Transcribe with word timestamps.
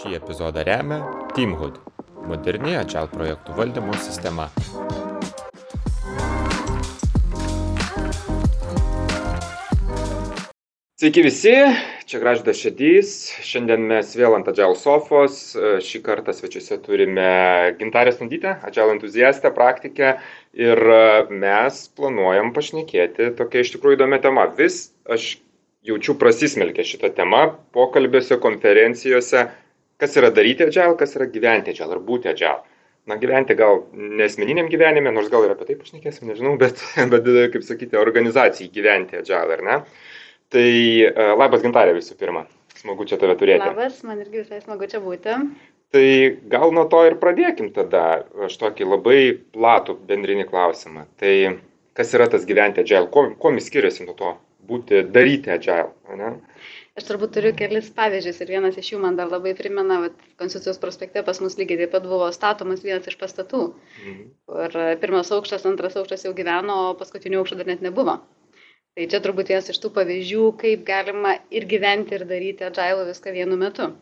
Šį 0.00 0.14
epizodą 0.16 0.62
remia 0.64 0.96
Teamhood- 1.36 1.74
moderni 2.30 2.70
Agile 2.80 3.10
projektų 3.12 3.52
valdymo 3.58 3.92
sistema. 4.00 4.46
Sveiki 10.96 11.26
visi, 11.26 11.52
čia 12.08 12.22
Graždas 12.24 12.62
Šedys. 12.62 13.12
Šiandien 13.44 13.84
mes 13.92 14.16
vėl 14.16 14.38
ant 14.38 14.48
Agile 14.48 14.80
sofos. 14.80 15.52
Šį 15.84 16.02
kartą 16.08 16.32
svečiuose 16.32 16.80
turime 16.80 17.76
Gintarę 17.76 18.16
Stundytę, 18.16 18.56
Agile 18.64 18.96
entuziastę, 18.96 19.52
praktikę. 19.52 20.16
Ir 20.56 20.80
mes 21.28 21.86
planuojam 21.92 22.54
pašnekėti 22.56 23.34
tokia 23.36 23.68
iš 23.68 23.76
tikrųjų 23.76 24.00
įdomi 24.00 24.24
tema. 24.24 24.48
Vis 24.56 24.86
aš 25.04 25.34
jaučiu 25.84 26.16
prasismelkę 26.16 26.88
šitą 26.88 27.12
temą 27.16 27.50
pokalbėse, 27.76 28.40
konferencijose, 28.40 29.50
kas 30.00 30.16
yra 30.18 30.30
daryti 30.34 30.66
agile, 30.66 30.96
kas 30.98 31.16
yra 31.18 31.28
gyventi 31.30 31.74
agile 31.74 31.96
ar 31.96 32.04
būti 32.04 32.30
agile. 32.32 32.60
Na, 33.08 33.16
gyventi 33.20 33.56
gal 33.56 33.80
nesmeniniam 33.96 34.68
gyvenime, 34.70 35.10
nors 35.14 35.30
gal 35.32 35.46
ir 35.46 35.54
apie 35.54 35.66
tai 35.70 35.76
pašnekėsim, 35.80 36.28
nežinau, 36.28 36.54
bet, 36.60 36.82
bet 37.14 37.28
kaip 37.54 37.64
sakyti, 37.66 37.98
organizacijai 38.00 38.70
gyventi 38.74 39.18
agile, 39.20 39.56
ar 39.56 39.64
ne? 39.66 39.78
Tai 40.50 40.68
uh, 41.06 41.32
labas 41.38 41.64
gintarė 41.64 41.94
visų 41.96 42.18
pirma, 42.20 42.44
smagu 42.76 43.06
čia 43.08 43.18
tave 43.20 43.36
turėti. 43.40 43.64
Labas, 43.64 44.02
man 44.06 44.20
irgi 44.20 44.42
visai 44.42 44.60
smagu 44.64 44.88
čia 44.90 45.00
būti. 45.02 45.38
Tai 45.90 46.06
gal 46.52 46.74
nuo 46.74 46.84
to 46.90 47.00
ir 47.08 47.16
pradėkim 47.22 47.72
tada, 47.74 48.04
aš 48.46 48.58
tokį 48.60 48.86
labai 48.92 49.20
platų 49.56 49.96
bendrinį 50.06 50.46
klausimą. 50.50 51.06
Tai 51.18 51.34
kas 51.98 52.14
yra 52.14 52.28
tas 52.30 52.46
gyventi 52.46 52.84
agile, 52.84 53.08
kuo, 53.10 53.30
kuo 53.38 53.50
jis 53.56 53.66
skiriasi 53.70 54.06
nuo 54.06 54.14
to 54.18 54.36
būti, 54.70 55.02
daryti 55.14 55.52
agile, 55.54 55.90
ne? 56.18 56.32
Aš 56.98 57.06
turbūt 57.06 57.32
turiu 57.36 57.52
kelis 57.56 57.88
pavyzdžius 57.96 58.40
ir 58.42 58.50
vienas 58.56 58.78
iš 58.80 58.90
jų 58.92 58.98
man 59.02 59.16
dar 59.18 59.30
labai 59.30 59.52
primena, 59.58 60.00
kad 60.04 60.24
Konstitucijos 60.42 60.80
prospekte 60.82 61.22
pas 61.26 61.38
mus 61.44 61.56
lygiai 61.60 61.84
taip 61.84 61.94
pat 61.94 62.08
buvo 62.08 62.26
statomas 62.34 62.82
vienas 62.86 63.06
iš 63.10 63.16
pastatų. 63.20 63.62
Mhm. 64.02 64.26
Ir 64.66 64.76
pirmas 65.04 65.30
aukštas, 65.36 65.64
antras 65.70 65.96
aukštas 66.00 66.26
jau 66.26 66.34
gyveno, 66.36 66.76
o 66.90 66.98
paskutinio 67.00 67.40
aukšto 67.42 67.60
dar 67.60 67.70
net 67.70 67.84
nebuvo. 67.86 68.18
Tai 68.98 69.06
čia 69.06 69.20
turbūt 69.22 69.52
vienas 69.52 69.70
iš 69.70 69.78
tų 69.80 69.92
pavyzdžių, 69.96 70.44
kaip 70.60 70.84
galima 70.88 71.36
ir 71.54 71.66
gyventi, 71.70 72.18
ir 72.18 72.26
daryti 72.28 72.66
agile 72.66 73.06
viską 73.08 73.34
vienu 73.38 73.58
metu. 73.60 73.92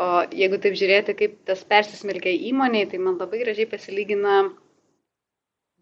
O 0.00 0.08
jeigu 0.32 0.56
taip 0.64 0.76
žiūrėti, 0.80 1.14
kaip 1.18 1.34
tas 1.48 1.62
persismelkia 1.68 2.32
įmoniai, 2.50 2.88
tai 2.88 3.00
man 3.06 3.18
labai 3.20 3.42
gražiai 3.42 3.68
pasilygina 3.68 4.38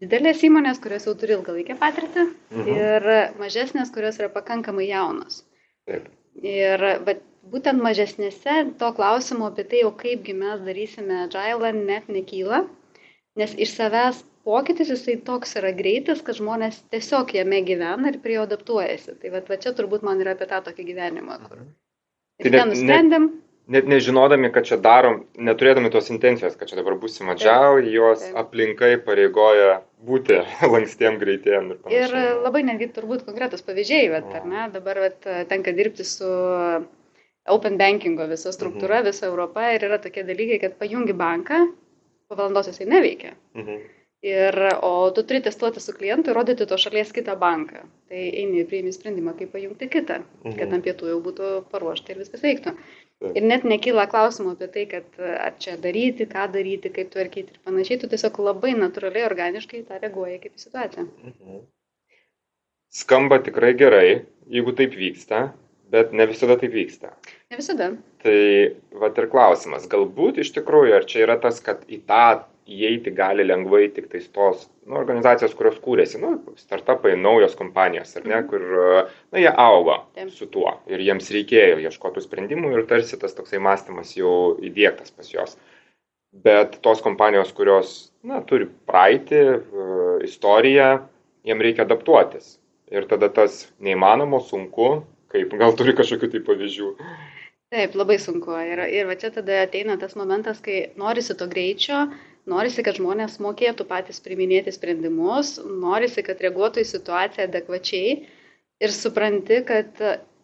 didelės 0.01 0.41
įmonės, 0.47 0.79
kurios 0.83 1.05
jau 1.07 1.13
turi 1.17 1.37
ilgalaikę 1.37 1.77
patirtį 1.79 2.25
mhm. 2.25 2.71
ir 2.75 3.09
mažesnės, 3.41 3.93
kurios 3.93 4.19
yra 4.21 4.31
pakankamai 4.33 4.87
jaunos. 4.89 5.43
Taip. 5.89 6.09
Ir 6.41 6.83
bet 7.05 7.21
būtent 7.51 7.81
mažesnėse 7.83 8.57
to 8.79 8.91
klausimo 8.97 9.49
apie 9.51 9.65
tai, 9.67 9.83
o 9.87 9.91
kaipgi 9.97 10.35
mes 10.37 10.61
darysime 10.65 11.25
agilą, 11.25 11.73
net 11.75 12.09
nekyla, 12.09 12.63
nes 13.39 13.55
iš 13.65 13.75
savęs 13.77 14.23
pokytis 14.47 14.89
jisai 14.89 15.19
toks 15.25 15.53
yra 15.59 15.73
greitas, 15.77 16.23
kad 16.25 16.39
žmonės 16.39 16.81
tiesiog 16.93 17.35
jame 17.35 17.61
gyvena 17.67 18.09
ir 18.09 18.19
prie 18.23 18.39
jo 18.39 18.47
adaptuojasi. 18.47 19.19
Tai 19.21 19.33
va, 19.35 19.43
va 19.49 19.59
čia 19.61 19.75
turbūt 19.77 20.05
man 20.07 20.23
yra 20.23 20.33
apie 20.37 20.49
tą 20.49 20.63
tokį 20.65 20.87
gyvenimą, 20.91 21.37
kur. 21.45 21.61
Mhm. 21.61 21.71
Ir 22.41 22.49
tai 22.49 22.57
ten 22.57 22.71
nusprendėm. 22.73 23.29
Net 23.29 23.50
net 23.67 23.87
nežinodami, 23.87 24.49
kad 24.53 24.65
čia 24.67 24.77
darom, 24.81 25.21
neturėdami 25.37 25.91
tos 25.93 26.09
intencijos, 26.13 26.55
kad 26.59 26.71
čia 26.71 26.79
dabar 26.79 26.97
būsim 27.01 27.29
mažiau, 27.29 27.77
juos 27.83 28.23
taip. 28.23 28.39
aplinkai 28.43 28.95
pareigoja 29.05 29.81
būti 30.07 30.39
lankstiem, 30.73 31.19
greitiem 31.21 31.73
ir 31.75 31.81
panašiai. 31.83 32.07
Ir 32.07 32.41
labai 32.45 32.63
netgi 32.67 32.89
turbūt 32.95 33.25
konkretus 33.27 33.65
pavyzdžiai, 33.67 34.09
vat, 34.15 34.33
ar 34.39 34.49
ne, 34.49 34.65
dabar 34.73 35.05
vat, 35.05 35.29
tenka 35.51 35.75
dirbti 35.77 36.07
su 36.07 36.31
Open 37.49 37.77
Bankingo 37.77 38.27
visa 38.29 38.53
struktūra, 38.53 39.01
mhm. 39.01 39.09
visa 39.09 39.29
Europa 39.29 39.71
ir 39.75 39.87
yra 39.87 39.97
tokie 40.01 40.25
dalykai, 40.27 40.59
kad 40.65 40.77
pajungi 40.81 41.15
banką, 41.17 41.63
po 42.29 42.37
valandos 42.37 42.69
jisai 42.71 42.89
neveikia. 42.89 43.35
Mhm. 43.57 43.81
Ir, 44.21 44.53
o 44.85 45.09
tu 45.09 45.23
turi 45.25 45.39
testuoti 45.41 45.81
su 45.81 45.95
klientu 45.97 46.29
ir 46.29 46.37
rodyti 46.37 46.67
to 46.69 46.77
šalies 46.77 47.09
kitą 47.15 47.33
banką. 47.41 47.79
Tai 48.11 48.19
eini 48.21 48.59
ir 48.61 48.67
priimi 48.69 48.93
sprendimą, 48.93 49.33
kaip 49.39 49.49
pajungti 49.55 49.87
kitą, 49.89 50.19
mhm. 50.43 50.59
kad 50.59 50.75
ant 50.77 50.85
pietų 50.85 51.09
jau 51.09 51.21
būtų 51.25 51.49
paruošta 51.73 52.13
ir 52.13 52.21
viskas 52.21 52.45
veiktų. 52.45 52.75
Ir 53.21 53.45
net 53.45 53.65
nekyla 53.67 54.07
klausimų 54.09 54.55
apie 54.55 54.67
tai, 54.73 54.85
kad 54.89 55.19
ar 55.21 55.53
čia 55.61 55.75
daryti, 55.81 56.25
ką 56.29 56.47
daryti, 56.55 56.89
kaip 56.93 57.11
tvarkyti 57.13 57.53
ir 57.53 57.59
panašiai, 57.67 57.99
tu 58.01 58.09
tiesiog 58.09 58.39
labai 58.41 58.73
natūraliai, 58.73 59.27
organiškai 59.27 59.83
tą 59.85 59.99
reaguoji 60.01 60.39
kaip 60.41 60.55
į 60.57 60.63
situaciją. 60.63 61.05
Mhm. 61.29 61.59
Skamba 62.91 63.37
tikrai 63.45 63.75
gerai, 63.77 64.07
jeigu 64.51 64.73
taip 64.75 64.97
vyksta, 64.97 65.43
bet 65.93 66.15
ne 66.17 66.25
visada 66.27 66.57
taip 66.59 66.73
vyksta. 66.73 67.13
Ne 67.53 67.59
visada. 67.59 67.91
Tai 68.23 68.39
va 69.03 69.11
ir 69.13 69.29
klausimas, 69.31 69.85
galbūt 69.91 70.41
iš 70.43 70.51
tikrųjų, 70.57 70.97
ar 70.97 71.07
čia 71.07 71.21
yra 71.27 71.37
tas, 71.39 71.61
kad 71.63 71.85
į 71.87 72.01
tą 72.09 72.25
įeiti 72.69 73.11
gali 73.15 73.43
lengvai 73.45 73.87
tik 73.95 74.07
tais 74.11 74.27
tos 74.33 74.67
nu, 74.85 74.95
organizacijos, 74.99 75.53
kurios 75.57 75.79
kūrėsi, 75.81 76.19
nu, 76.21 76.35
startupai, 76.59 77.15
naujos 77.17 77.55
kompanijos, 77.59 78.13
ar 78.17 78.27
ne, 78.27 78.37
mhm. 78.37 78.47
kur, 78.51 79.11
na, 79.33 79.41
jie 79.41 79.51
augo 79.51 79.97
Taip. 80.17 80.31
su 80.35 80.47
tuo 80.53 80.75
ir 80.91 81.03
jiems 81.03 81.31
reikėjo 81.33 81.81
ieškoti 81.87 82.23
sprendimų 82.23 82.75
ir 82.75 82.87
tarsi 82.89 83.19
tas 83.21 83.35
toksai 83.37 83.61
mąstymas 83.63 84.15
jau 84.17 84.57
įdėktas 84.61 85.13
pas 85.15 85.31
juos. 85.33 85.57
Bet 86.31 86.77
tos 86.85 87.01
kompanijos, 87.03 87.51
kurios, 87.51 87.95
na, 88.23 88.39
turi 88.47 88.69
praeitį, 88.87 89.41
uh, 89.51 90.13
istoriją, 90.23 90.93
jiem 91.43 91.63
reikia 91.65 91.83
adaptuotis. 91.83 92.55
Ir 92.91 93.07
tada 93.07 93.27
tas 93.31 93.65
neįmanoma, 93.83 94.39
sunku, 94.43 95.01
kaip 95.31 95.51
gal 95.59 95.75
turi 95.79 95.95
kažkokių 95.97 96.29
tai 96.31 96.41
pavyzdžių. 96.47 96.89
Taip, 97.71 97.93
labai 97.95 98.17
sunku. 98.19 98.55
Ir, 98.67 98.81
ir 98.91 99.07
va 99.07 99.15
čia 99.19 99.31
tada 99.31 99.61
ateina 99.63 99.95
tas 99.99 100.17
momentas, 100.19 100.59
kai 100.63 100.91
norisi 100.99 101.35
to 101.39 101.47
greičio, 101.51 102.01
norisi, 102.49 102.83
kad 102.85 102.97
žmonės 102.97 103.39
mokėtų 103.43 103.85
patys 103.89 104.21
priminėti 104.23 104.73
sprendimus, 104.73 105.57
norisi, 105.65 106.23
kad 106.25 106.41
reaguotų 106.41 106.83
į 106.83 106.89
situaciją 106.89 107.47
adekvačiai 107.49 108.13
ir 108.81 108.93
supranti, 108.95 109.61
kad 109.67 110.01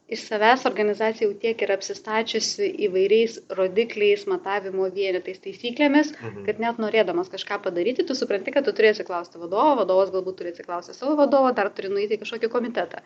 iš 0.07 0.23
savęs 0.29 0.63
organizacija 0.69 1.27
jau 1.27 1.35
tiek 1.41 1.61
yra 1.65 1.75
apsistačiusi 1.75 2.69
įvairiais 2.87 3.37
rodikliais, 3.59 4.23
matavimo 4.31 4.87
vienetais, 4.93 5.41
taisyklėmis, 5.43 6.13
mhm. 6.15 6.45
kad 6.47 6.61
net 6.63 6.79
norėdamas 6.81 7.31
kažką 7.33 7.59
padaryti, 7.65 8.05
tu 8.07 8.15
supranti, 8.15 8.53
kad 8.55 8.67
tu 8.67 8.75
turėsi 8.77 9.05
klausti 9.07 9.41
vadovo, 9.41 9.75
vadovas 9.81 10.13
galbūt 10.15 10.39
turėsi 10.41 10.67
klausti 10.67 10.95
savo 10.95 11.17
vadovo, 11.19 11.51
dar 11.59 11.71
turi 11.75 11.91
nueiti 11.91 12.15
į 12.15 12.23
kažkokį 12.23 12.51
komitetą. 12.53 13.03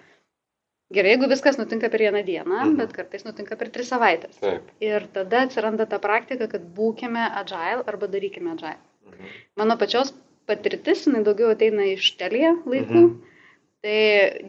Gerai, 0.91 1.13
jeigu 1.13 1.29
viskas 1.31 1.57
nutinka 1.59 1.89
per 1.91 2.03
vieną 2.03 2.23
dieną, 2.27 2.57
mhm. 2.57 2.75
bet 2.79 2.93
kartais 2.95 3.23
nutinka 3.27 3.55
per 3.59 3.69
tris 3.71 3.91
savaitės. 3.93 4.35
Taip. 4.41 4.71
Ir 4.83 5.07
tada 5.15 5.45
atsiranda 5.47 5.87
ta 5.87 6.01
praktika, 6.03 6.49
kad 6.51 6.65
būkime 6.77 7.23
agile 7.43 7.85
arba 7.87 8.09
darykime 8.11 8.55
agile. 8.55 8.79
Mhm. 9.07 9.33
Mano 9.61 9.77
pačios 9.79 10.13
patirtis, 10.49 11.05
jinai 11.07 11.23
daugiau 11.27 11.53
ateina 11.55 11.87
iš 11.93 12.11
telija 12.19 12.53
laikų, 12.59 13.05
mhm. 13.05 13.39
tai 13.85 13.97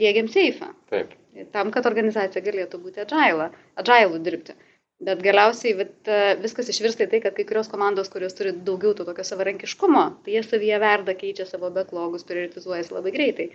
dėgiam 0.03 0.31
seifą. 0.33 0.73
Taip. 0.93 1.15
Tam, 1.55 1.71
kad 1.73 1.87
organizacija 1.89 2.45
galėtų 2.45 2.83
būti 2.83 3.07
agile, 3.07 3.49
agile 3.81 4.21
dirbti. 4.27 4.59
Bet 5.03 5.23
galiausiai 5.25 5.73
vat, 5.75 6.11
viskas 6.43 6.69
išvirsta 6.71 7.09
į 7.09 7.11
tai, 7.11 7.21
kad 7.25 7.35
kai 7.35 7.47
kurios 7.47 7.71
komandos, 7.71 8.11
kurios 8.13 8.37
turi 8.39 8.53
daugiau 8.67 8.93
to 8.95 9.07
tokio 9.09 9.25
savarankiškumo, 9.27 10.03
tai 10.23 10.37
jie 10.37 10.43
savyje 10.47 10.79
verda, 10.79 11.15
keičia 11.19 11.47
savo 11.49 11.73
backlogus, 11.75 12.23
prioritizuojasi 12.29 12.95
labai 12.95 13.15
greitai. 13.17 13.49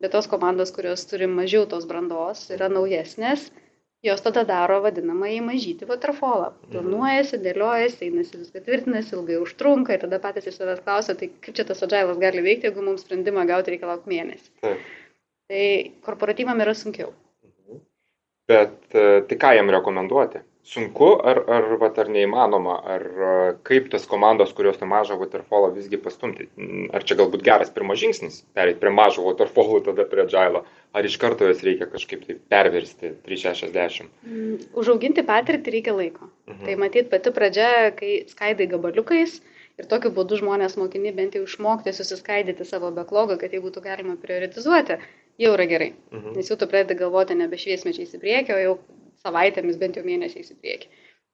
Bet 0.00 0.14
tos 0.16 0.28
komandos, 0.32 0.72
kurios 0.72 1.04
turi 1.08 1.28
mažiau 1.28 1.66
tos 1.68 1.84
brandos, 1.88 2.46
yra 2.54 2.70
naujesnės, 2.72 3.50
jos 4.06 4.22
tada 4.24 4.46
daro 4.48 4.78
vadinamąjį 4.84 5.40
mažytį 5.44 5.88
waterfallą. 5.90 6.50
Mhm. 6.54 6.70
Planuojasi, 6.72 7.40
dėliojasi, 7.44 8.08
einasi 8.08 8.40
viską 8.40 8.62
tvirtinasi, 8.64 9.14
ilgai 9.18 9.40
užtrunka 9.44 9.96
ir 9.96 10.04
tada 10.06 10.20
patys 10.22 10.48
iš 10.48 10.56
savęs 10.60 10.80
klausia, 10.86 11.16
tai 11.20 11.28
kaip 11.44 11.58
čia 11.58 11.66
tas 11.68 11.84
adžialas 11.84 12.20
gali 12.22 12.44
veikti, 12.46 12.70
jeigu 12.70 12.84
mums 12.86 13.04
sprendimą 13.04 13.44
gauti 13.50 13.74
reikia 13.74 13.90
laukti 13.92 14.14
mėnesį. 14.14 14.48
Taip. 14.64 14.86
Tai 15.50 15.64
korporatyvam 16.06 16.64
yra 16.64 16.76
sunkiau. 16.78 17.12
Mhm. 17.44 17.82
Bet 18.48 18.96
e, 18.96 19.04
tai 19.28 19.40
ką 19.44 19.52
jam 19.58 19.74
rekomenduoti? 19.76 20.44
Sunku 20.62 21.08
ar, 21.24 21.40
ar, 21.48 21.68
vat, 21.80 21.98
ar 21.98 22.10
neįmanoma, 22.12 22.76
ar 22.94 23.04
kaip 23.66 23.88
tas 23.92 24.04
komandos, 24.08 24.52
kurios 24.56 24.78
tą 24.80 24.88
mažą 24.90 25.16
waterfallą 25.20 25.72
visgi 25.74 25.98
pastumti. 26.00 26.48
Ar 26.94 27.04
čia 27.06 27.16
galbūt 27.20 27.44
geras 27.46 27.72
pirmas 27.74 28.00
žingsnis, 28.02 28.42
perėti 28.56 28.80
prie 28.82 28.92
mažo 28.94 29.24
waterfallų, 29.26 29.80
tada 29.88 30.06
prie 30.10 30.26
džailo, 30.28 30.64
ar 30.92 31.08
iš 31.08 31.16
karto 31.22 31.48
jas 31.48 31.64
reikia 31.66 31.88
kažkaip 31.90 32.26
tai 32.26 32.36
perversti 32.52 33.14
360. 33.26 34.10
Mm, 34.26 34.58
užauginti 34.82 35.24
patirtį 35.26 35.78
reikia 35.78 35.96
laiko. 35.96 36.28
Mhm. 36.50 36.66
Tai 36.66 36.76
matyt 36.84 37.10
pati 37.14 37.32
pradžia, 37.34 37.72
kai 37.96 38.20
skaidai 38.30 38.68
gabaliukais 38.70 39.40
ir 39.80 39.88
tokiu 39.88 40.12
būdu 40.12 40.42
žmonės 40.42 40.76
mokini 40.76 41.14
bent 41.16 41.38
jau 41.38 41.46
išmokti 41.46 41.94
susiskaidyti 41.96 42.66
savo 42.68 42.92
backlogą, 42.92 43.38
kad 43.40 43.54
jį 43.54 43.62
būtų 43.64 43.82
galima 43.86 44.18
prioritizuoti, 44.20 45.00
jau 45.40 45.56
yra 45.56 45.66
gerai. 45.70 45.92
Mhm. 46.12 46.36
Nes 46.36 46.52
jau 46.52 46.60
tu 46.60 46.68
pradedi 46.68 47.00
galvoti 47.00 47.38
nebe 47.38 47.56
šviesmečiais 47.56 48.12
į 48.18 48.20
priekį, 48.20 48.56
o 48.56 48.64
jau 48.66 48.74
savaitėmis, 49.24 49.78
bent 49.80 49.98
jau 49.98 50.04
mėnesiais 50.06 50.52
į 50.52 50.58
priekį. 50.60 50.90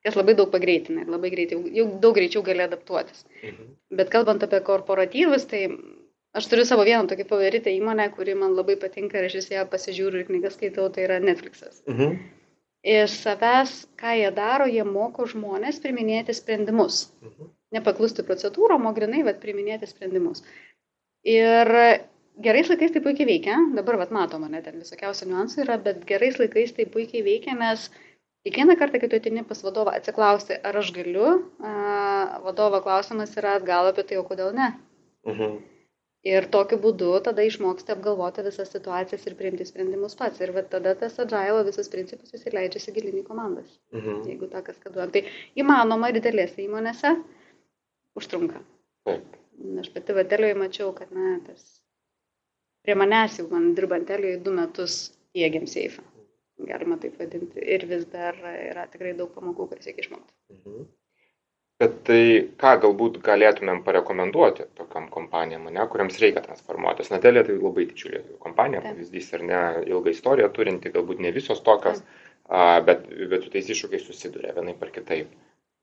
Kas 0.07 0.15
labai 0.19 0.37
daug 0.39 0.53
pagreitina 0.53 1.03
ir 1.03 1.11
labai 1.11 1.33
greitai, 1.33 1.59
jau 1.75 1.87
daug 2.03 2.15
greičiau 2.15 2.45
gali 2.47 2.63
adaptuotis. 2.63 3.25
Mhm. 3.43 3.71
Bet 3.99 4.13
kalbant 4.13 4.45
apie 4.47 4.61
korporatyvus, 4.69 5.49
tai 5.51 5.67
aš 6.37 6.47
turiu 6.53 6.67
savo 6.69 6.85
vieną 6.87 7.09
tokį 7.11 7.27
favoritę 7.31 7.73
įmonę, 7.75 8.07
kuri 8.15 8.37
man 8.39 8.55
labai 8.55 8.77
patinka 8.79 9.19
ir 9.19 9.27
aš 9.31 9.39
vis 9.41 9.51
ją 9.55 9.67
pasižiūriu 9.73 10.23
ir 10.23 10.29
knygas 10.31 10.59
skaitau, 10.59 10.89
tai 10.95 11.09
yra 11.09 11.21
Netflixas. 11.23 11.83
Mhm. 11.91 12.19
iš 12.87 13.17
savęs, 13.19 13.71
ką 13.99 14.13
jie 14.15 14.29
daro, 14.31 14.67
jie 14.71 14.85
moko 14.87 15.25
žmonės 15.27 15.81
priminėti 15.83 16.35
sprendimus. 16.39 17.09
Mhm. 17.23 17.49
Nepaklusti 17.75 18.23
procedūrom, 18.23 18.87
o 18.87 18.93
grinai, 18.95 19.25
bet 19.27 19.41
priminėti 19.43 19.89
sprendimus. 19.91 20.45
Ir 21.27 21.73
gerais 22.43 22.69
laikais 22.69 22.93
tai 22.93 23.03
puikiai 23.05 23.29
veikia, 23.29 23.59
dabar 23.77 23.99
vat 24.01 24.13
matom, 24.15 24.45
ne, 24.51 24.61
ten 24.65 24.81
visokiausių 24.83 25.31
niuansų 25.31 25.63
yra, 25.65 25.79
bet 25.83 26.03
gerais 26.09 26.37
laikais 26.41 26.75
tai 26.77 26.89
puikiai 26.97 27.25
veikia, 27.27 27.55
nes 27.59 27.89
kiekvieną 28.47 28.77
kartą, 28.81 29.01
kai 29.03 29.11
tu 29.13 29.21
atini 29.21 29.45
pas 29.47 29.63
vadovą 29.65 29.95
atsiklausti, 29.99 30.59
ar 30.69 30.77
aš 30.83 30.93
galiu, 30.97 31.31
a, 31.61 31.73
vadovo 32.45 32.83
klausimas 32.85 33.33
yra 33.41 33.57
atgal 33.61 33.91
apie 33.91 34.05
tai, 34.11 34.21
o 34.21 34.27
kodėl 34.29 34.53
ne. 34.57 34.75
Mhm. 35.27 35.57
Ir 36.27 36.49
tokiu 36.51 36.77
būdu 36.83 37.13
tada 37.23 37.45
išmoksti 37.47 37.93
apgalvoti 37.95 38.43
visas 38.43 38.73
situacijas 38.75 39.27
ir 39.29 39.37
priimti 39.39 39.67
sprendimus 39.69 40.17
pats. 40.19 40.41
Ir 40.43 40.51
tada 40.73 40.97
tas 40.99 41.21
agile 41.23 41.63
visas 41.69 41.91
principas 41.93 42.35
jis 42.35 42.49
leidžia 42.51 42.81
įsigilinti 42.83 43.23
į 43.23 43.27
komandas. 43.29 43.69
Mhm. 43.95 44.25
Jeigu 44.33 44.51
tą 44.51 44.65
kaskaduojam. 44.67 45.13
Tai 45.15 45.23
įmanoma 45.63 46.11
didelėse 46.17 46.65
įmonėse 46.67 47.15
užtrunka. 48.19 48.65
Taip. 49.07 49.39
Aš 49.85 49.93
pati 49.95 50.19
Vatelijoje 50.19 50.59
mačiau, 50.59 50.91
kad 50.99 51.15
na, 51.15 51.37
tas 51.47 51.63
prie 52.87 52.95
manęs 52.99 53.41
jau 53.41 53.49
man 53.51 53.73
dirbant 53.79 54.07
Telijoje 54.09 54.43
du 54.45 54.53
metus 54.55 55.01
dėgiam 55.37 55.67
seifą. 55.71 56.05
Galima 56.69 56.97
taip 57.01 57.19
vadinti. 57.21 57.61
Ir 57.61 57.85
vis 57.91 58.07
dar 58.13 58.39
yra 58.47 58.87
tikrai 58.93 59.13
daug 59.19 59.35
pamokų, 59.35 59.67
kurias 59.73 59.91
reikia 59.91 60.07
išmokti. 60.07 60.33
Mhm. 60.55 60.87
Bet 61.83 61.97
tai 62.09 62.21
ką 62.57 62.71
galbūt 62.87 63.19
galėtumėm 63.25 63.83
parekomenduoti 63.85 64.65
tokiam 64.79 65.11
kompanijom, 65.13 65.67
ne, 65.75 65.83
kuriams 65.93 66.17
reikia 66.23 66.41
transformuotis. 66.47 67.11
Natelė 67.13 67.43
tai 67.45 67.59
labai 67.59 67.85
didžiulė 67.91 68.23
kompanija, 68.41 68.81
pavyzdys 68.87 69.29
ir 69.37 69.45
ne 69.51 69.61
ilgą 69.85 70.15
istoriją 70.15 70.49
turinti, 70.57 70.95
galbūt 70.95 71.21
ne 71.21 71.35
visos 71.37 71.61
tokios, 71.67 72.01
a, 72.49 72.81
bet, 72.87 73.05
bet 73.33 73.45
su 73.45 73.53
tais 73.53 73.69
iššūkiais 73.75 74.09
susiduria 74.09 74.55
vienai 74.57 74.73
par 74.81 74.95
kitaip. 74.95 75.29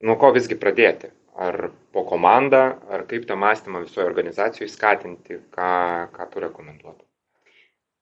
Nuo 0.10 0.18
ko 0.18 0.32
visgi 0.34 0.58
pradėti? 0.58 1.12
Ar 1.38 1.68
po 2.04 2.10
komandą, 2.10 2.58
ar 2.90 3.08
kaip 3.08 3.26
tą 3.26 3.36
mąstymą 3.36 3.84
visoje 3.88 4.06
organizacijoje 4.08 4.70
skatinti, 4.70 5.40
ką, 5.56 5.72
ką 6.12 6.30
tu 6.32 6.40
rekomenduotum? 6.40 7.08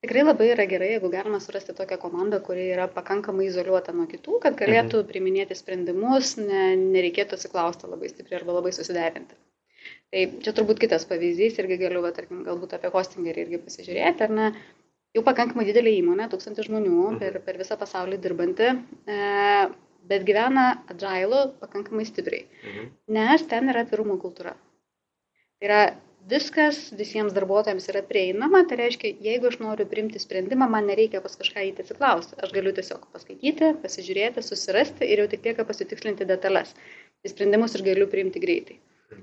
Tikrai 0.02 0.24
labai 0.26 0.48
yra 0.50 0.66
gerai, 0.66 0.88
jeigu 0.96 1.10
galima 1.12 1.38
surasti 1.40 1.74
tokią 1.78 1.98
komandą, 2.02 2.40
kuri 2.42 2.64
yra 2.74 2.88
pakankamai 2.90 3.46
izoliuota 3.46 3.94
nuo 3.94 4.08
kitų, 4.10 4.40
kad 4.42 4.56
galėtų 4.58 4.98
mhm. 4.98 5.08
priminėti 5.12 5.54
sprendimus, 5.54 6.34
ne, 6.40 6.72
nereikėtų 6.80 7.38
atsiklausti 7.38 7.90
labai 7.90 8.10
stipriai 8.10 8.40
arba 8.40 8.56
labai 8.58 8.72
susiderinti. 8.74 9.38
Tai 10.10 10.24
čia 10.42 10.54
turbūt 10.56 10.82
kitas 10.82 11.06
pavyzdys, 11.10 11.60
irgi 11.62 11.78
galiu, 11.84 12.02
va, 12.02 12.10
tarkim, 12.16 12.42
galbūt 12.48 12.74
apie 12.74 12.90
hostingerį 12.90 13.46
irgi 13.46 13.62
pasižiūrėti, 13.62 14.26
ar 14.26 14.34
ne, 14.34 14.50
jau 15.14 15.22
pakankamai 15.28 15.68
didelė 15.70 15.94
įmonė, 16.00 16.26
tūkstantis 16.34 16.66
žmonių 16.66 16.98
mhm. 16.98 17.22
per, 17.22 17.38
per 17.46 17.62
visą 17.62 17.78
pasaulį 17.78 18.18
dirbanti, 18.26 18.74
e, 19.06 19.22
bet 20.10 20.24
gyvena 20.28 20.66
agilų 20.92 21.42
pakankamai 21.62 22.06
stipriai, 22.08 22.46
mhm. 22.62 22.88
nes 23.18 23.44
ten 23.50 23.70
yra 23.72 23.84
atvirumo 23.86 24.18
kultūra. 24.22 24.56
Tai 25.60 25.68
yra 25.68 25.82
viskas 26.30 26.78
visiems 26.98 27.34
darbuotojams 27.34 27.88
yra 27.90 28.02
prieinama, 28.06 28.62
tai 28.68 28.78
reiškia, 28.80 29.12
jeigu 29.26 29.48
aš 29.50 29.58
noriu 29.62 29.86
priimti 29.90 30.22
sprendimą, 30.22 30.68
man 30.70 30.86
nereikia 30.90 31.22
pas 31.24 31.34
kažką 31.38 31.64
įti 31.70 31.84
atsiklausti. 31.84 32.38
Aš 32.42 32.54
galiu 32.54 32.74
tiesiog 32.76 33.08
paskaityti, 33.14 33.72
pasižiūrėti, 33.82 34.44
susirasti 34.46 35.08
ir 35.08 35.24
jau 35.24 35.28
tik 35.32 35.48
lieka 35.48 35.66
pasitikslinti 35.68 36.28
detalės. 36.30 36.74
Tai 37.22 37.34
sprendimus 37.34 37.76
aš 37.78 37.84
galiu 37.86 38.08
priimti 38.10 38.42
greitai. 38.42 38.78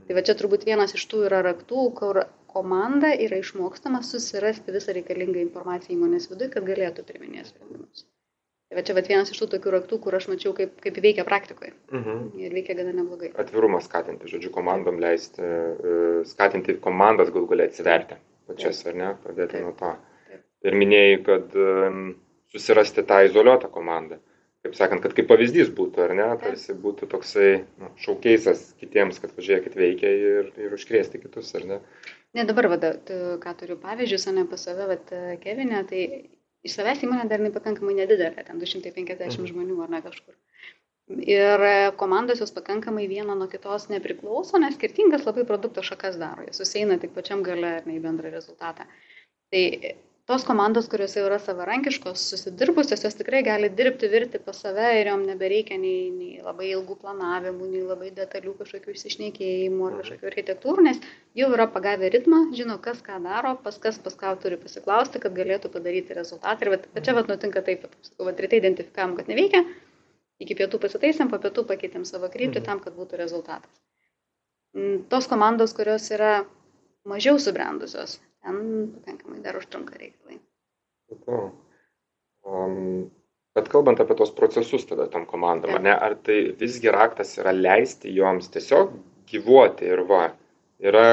Tai 0.08 0.18
va 0.18 0.24
čia 0.26 0.36
turbūt 0.38 0.68
vienas 0.68 0.94
iš 0.98 1.08
tų 1.10 1.24
yra 1.30 1.42
raktų, 1.46 1.88
kur 1.98 2.22
komanda 2.52 3.12
yra 3.26 3.40
išmokstama 3.42 4.04
susirasti 4.06 4.76
visą 4.76 4.94
reikalingą 4.98 5.42
informaciją 5.48 5.98
įmonės 5.98 6.30
viduje, 6.31 6.52
kad 6.56 6.68
galėtų 6.68 7.06
priminėti 7.08 7.54
sprendimus. 7.54 8.06
Tai 8.69 8.77
va 8.77 8.86
čia 8.86 8.94
va 8.94 9.01
vienas 9.01 9.31
iš 9.33 9.39
tų 9.42 9.48
tokių 9.56 9.71
raktų, 9.74 9.98
kur 10.04 10.13
aš 10.13 10.27
mačiau, 10.30 10.54
kaip, 10.54 10.75
kaip 10.83 10.98
veikia 11.01 11.25
praktikoje. 11.25 11.71
Mhm. 11.89 12.19
Ir 12.38 12.54
veikia 12.54 12.77
gana 12.77 12.94
neblogai. 12.94 13.31
Atvirumą 13.42 13.81
skatinti, 13.81 14.30
žodžiu, 14.30 14.51
komandom 14.54 15.01
leisti, 15.01 15.42
e, 15.42 16.24
skatinti 16.30 16.77
komandas 16.83 17.33
gal 17.33 17.50
galia 17.50 17.66
atsiverti 17.71 18.19
pačias, 18.50 18.81
ar 18.89 18.98
ne, 18.98 19.12
pradėti 19.24 19.57
Taip. 19.57 19.66
nuo 19.66 19.75
to. 19.77 19.92
Taip. 20.30 20.44
Ir 20.69 20.77
minėjai, 20.77 21.19
kad 21.25 21.60
susirasti 22.54 23.06
tą 23.10 23.24
izoliuotą 23.27 23.69
komandą. 23.74 24.19
Kaip 24.66 24.74
sakant, 24.75 25.00
kad 25.06 25.13
kaip 25.16 25.30
pavyzdys 25.30 25.69
būtų, 25.71 26.01
ar 26.04 26.13
ne, 26.18 26.25
tarsi 26.42 26.74
būtų 26.75 27.07
toksai 27.13 27.51
nu, 27.80 27.94
šaukeisas 28.04 28.74
kitiems, 28.81 29.21
kad 29.24 29.31
pažiūrėkit 29.38 29.77
veikia 29.80 30.10
ir, 30.12 30.50
ir 30.60 30.74
užkrėsti 30.75 31.21
kitus, 31.21 31.54
ar 31.56 31.68
ne? 31.69 31.77
Ne, 32.36 32.44
dabar, 32.50 32.68
va, 32.74 32.80
tu, 33.07 33.19
ką 33.39 33.54
turiu 33.62 33.77
pavyzdžius, 33.80 34.27
o 34.27 34.33
ne 34.36 34.44
pas 34.50 34.66
save, 34.68 34.89
va, 34.89 34.98
Kevinė, 35.39 35.86
tai 35.88 36.01
iš 36.67 36.75
savęs 36.79 37.03
įmonė 37.06 37.27
dar 37.31 37.44
nepakankamai 37.44 37.95
nedidelė, 38.01 38.45
ten 38.47 38.61
250 38.61 39.25
mhm. 39.25 39.50
žmonių 39.53 39.79
ar 39.85 39.94
ne 39.95 40.01
kažkur. 40.06 40.35
Ir 41.09 41.63
komandos 41.97 42.41
jos 42.44 42.51
pakankamai 42.53 43.07
viena 43.09 43.33
nuo 43.38 43.47
kitos 43.50 43.88
nepriklauso, 43.89 44.59
nes 44.61 44.75
skirtingas 44.77 45.25
labai 45.25 45.45
produkto 45.47 45.81
šakas 45.85 46.19
daro, 46.21 46.45
jie 46.45 46.53
susieina 46.53 47.00
tik 47.01 47.15
pačiam 47.15 47.41
gale 47.45 47.71
ar 47.79 47.88
ne 47.89 47.95
į 47.97 48.03
bendrą 48.03 48.29
rezultatą. 48.35 48.85
Tai 49.50 49.63
tos 50.30 50.44
komandos, 50.46 50.86
kurios 50.92 51.16
jau 51.18 51.24
yra 51.26 51.40
savarankiškos, 51.42 52.22
susidirbusios, 52.31 53.02
jos 53.02 53.16
tikrai 53.18 53.40
gali 53.48 53.72
dirbti, 53.74 54.06
virti 54.12 54.38
pas 54.46 54.60
save 54.62 54.92
ir 55.00 55.10
jom 55.10 55.24
nebereikia 55.26 55.80
nei, 55.81 56.12
nei 56.14 56.44
labai 56.46 56.68
ilgų 56.70 57.00
planavimų, 57.02 57.70
nei 57.72 57.81
labai 57.81 58.12
detalių 58.14 58.54
kažkokių 58.60 58.94
išsišnekėjimų 58.94 59.88
ar 59.88 59.96
kažkokių 60.04 60.30
architektūrų, 60.30 60.86
nes 60.86 61.02
jau 61.42 61.50
yra 61.56 61.66
pagavę 61.74 62.12
ritmą, 62.14 62.44
žino, 62.54 62.78
kas 62.86 63.02
ką 63.10 63.18
daro, 63.26 63.56
pas 63.66 63.81
kas 63.81 63.98
pas 64.06 64.20
ką 64.22 64.36
turi 64.46 64.62
pasiklausti, 64.62 65.24
kad 65.26 65.34
galėtų 65.34 65.74
padaryti 65.74 66.20
rezultatą. 66.20 66.62
Ir 66.62 66.76
bet, 66.76 66.88
bet 66.94 67.10
čia 67.10 67.18
vat 67.18 67.34
nutinka 67.34 67.66
taip, 67.66 67.90
sakau, 68.06 68.30
vat 68.30 68.46
ryte 68.46 68.62
identifikavom, 68.62 69.18
kad 69.18 69.34
neveikia, 69.34 69.66
iki 70.46 70.62
pietų 70.62 70.78
pasitaisėm, 70.86 71.34
po 71.34 71.42
pietų 71.42 71.66
pakeitėm 71.74 72.06
savo 72.06 72.30
kryptį 72.30 72.62
mhm. 72.62 72.70
tam, 72.70 72.86
kad 72.86 72.94
būtų 73.02 73.18
rezultatas. 73.26 73.74
Tos 75.10 75.26
komandos, 75.26 75.74
kurios 75.74 76.06
yra 76.14 76.44
mažiau 77.10 77.42
subrendusios, 77.42 78.20
ten 78.44 78.59
pakankamai 78.95 79.41
dar 79.45 79.57
užtrunka 79.59 79.97
reikalai. 80.00 80.39
Um, 82.50 83.09
bet 83.57 83.69
kalbant 83.71 84.00
apie 84.00 84.15
tos 84.19 84.31
procesus 84.36 84.86
tada 84.88 85.09
tam 85.12 85.25
komandom, 85.30 85.75
ne, 85.83 85.91
ar 85.91 86.15
tai 86.25 86.39
visgi 86.59 86.91
raktas 86.94 87.36
yra 87.41 87.53
leisti 87.56 88.13
joms 88.15 88.50
tiesiog 88.53 88.94
gyvuoti 89.30 89.89
ir 89.89 90.06
va, 90.09 90.30
yra 90.80 91.06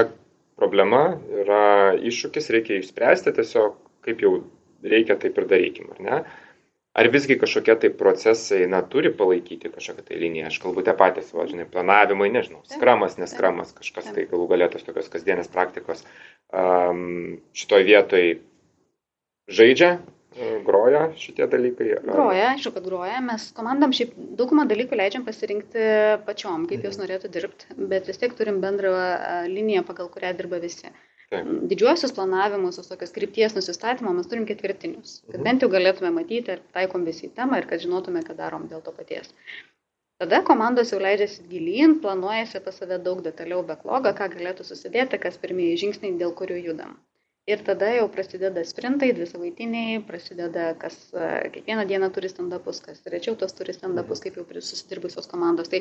problema, 0.57 1.03
yra 1.43 1.95
iššūkis, 1.99 2.51
reikia 2.55 2.81
išspręsti 2.81 3.35
tiesiog, 3.37 3.77
kaip 4.07 4.23
jau 4.25 4.39
reikia, 4.87 5.19
taip 5.21 5.39
ir 5.41 5.49
darykim, 5.51 5.91
ar 5.97 6.03
ne? 6.07 6.21
Ar 6.97 7.11
visgi 7.13 7.37
kažkokie 7.37 7.75
tai 7.77 7.91
procesai, 7.93 8.63
na, 8.73 8.79
turi 8.81 9.11
palaikyti 9.13 9.69
kažkokią 9.69 10.05
tai 10.07 10.21
liniją, 10.21 10.49
aš 10.49 10.57
kalbu 10.63 10.85
tie 10.87 10.95
patys, 10.97 11.29
va, 11.37 11.45
žinai, 11.51 11.67
planavimai, 11.69 12.31
nežinau, 12.33 12.63
skramas, 12.71 13.19
neskramas, 13.21 13.75
kažkas 13.77 14.09
tai 14.17 14.25
galų 14.31 14.47
galėtos 14.55 14.87
tokios 14.87 15.11
kasdienės 15.13 15.51
praktikos 15.53 16.01
um, 16.57 17.37
šitoj 17.53 17.85
vietoj 17.91 18.25
žaidžia, 19.59 19.91
e, 20.39 20.55
groja 20.65 21.03
šitie 21.21 21.45
dalykai? 21.53 21.91
Ar... 21.99 22.07
Groja, 22.09 22.47
aišku, 22.55 22.73
kad 22.79 22.89
groja. 22.89 23.21
Mes 23.29 23.51
komandam 23.59 23.93
šiaip 23.97 24.17
daugumą 24.41 24.65
dalykų 24.71 24.97
leidžiam 24.97 25.27
pasirinkti 25.29 25.85
pačiom, 26.25 26.65
kaip 26.65 26.81
mhm. 26.81 26.87
jos 26.89 27.03
norėtų 27.03 27.33
dirbti, 27.37 27.77
bet 27.93 28.09
vis 28.09 28.25
tiek 28.25 28.33
turim 28.41 28.65
bendrą 28.65 28.97
e, 28.97 29.37
liniją, 29.53 29.85
pagal 29.85 30.09
kurią 30.17 30.33
dirba 30.41 30.65
visi. 30.65 30.89
Taip. 31.33 31.47
Didžiuosius 31.71 32.13
planavimus, 32.17 32.77
tokios 32.89 33.15
krypties 33.15 33.57
nusistatymą 33.57 34.13
mes 34.15 34.29
turim 34.31 34.45
ketvirtinius, 34.51 35.17
kad 35.25 35.39
mhm. 35.41 35.47
bent 35.49 35.65
jau 35.65 35.71
galėtume 35.73 36.13
matyti, 36.19 36.55
ar 36.55 36.61
taikom 36.77 37.07
visi 37.09 37.33
temą 37.41 37.59
ir 37.63 37.67
kad 37.73 37.83
žinotume, 37.83 38.23
ką 38.27 38.37
darom 38.39 38.69
dėl 38.71 38.85
to 38.87 38.95
paties. 38.95 39.33
Tada 40.23 40.39
komandos 40.49 40.95
jau 40.95 41.01
leidžiasi 41.03 41.43
gilyn, 41.51 41.99
planuojasi 42.05 42.63
pas 42.65 42.79
save 42.81 43.01
daug 43.09 43.19
detaliau 43.27 43.65
backlogą, 43.71 44.15
ką 44.17 44.31
galėtų 44.37 44.65
susidėti, 44.69 45.19
kas 45.25 45.37
pirmieji 45.43 45.83
žingsniai, 45.83 46.15
dėl 46.23 46.33
kurių 46.39 46.63
judam. 46.71 46.95
Ir 47.47 47.61
tada 47.63 47.93
jau 47.95 48.09
prasideda 48.11 48.63
sprintai, 48.67 49.13
dvi 49.15 49.27
savaitiniai, 49.31 50.01
prasideda, 50.07 50.65
kas 50.81 50.97
e, 51.15 51.27
kiekvieną 51.55 51.85
dieną 51.87 52.09
turi 52.17 52.31
stand-upus, 52.33 52.81
kas 52.83 53.05
rečiau 53.13 53.37
tos 53.39 53.55
turi 53.55 53.75
stand-upus, 53.77 54.19
kaip 54.25 54.41
jau 54.41 54.45
susidirbusios 54.57 55.31
komandos. 55.31 55.71
Tai 55.71 55.79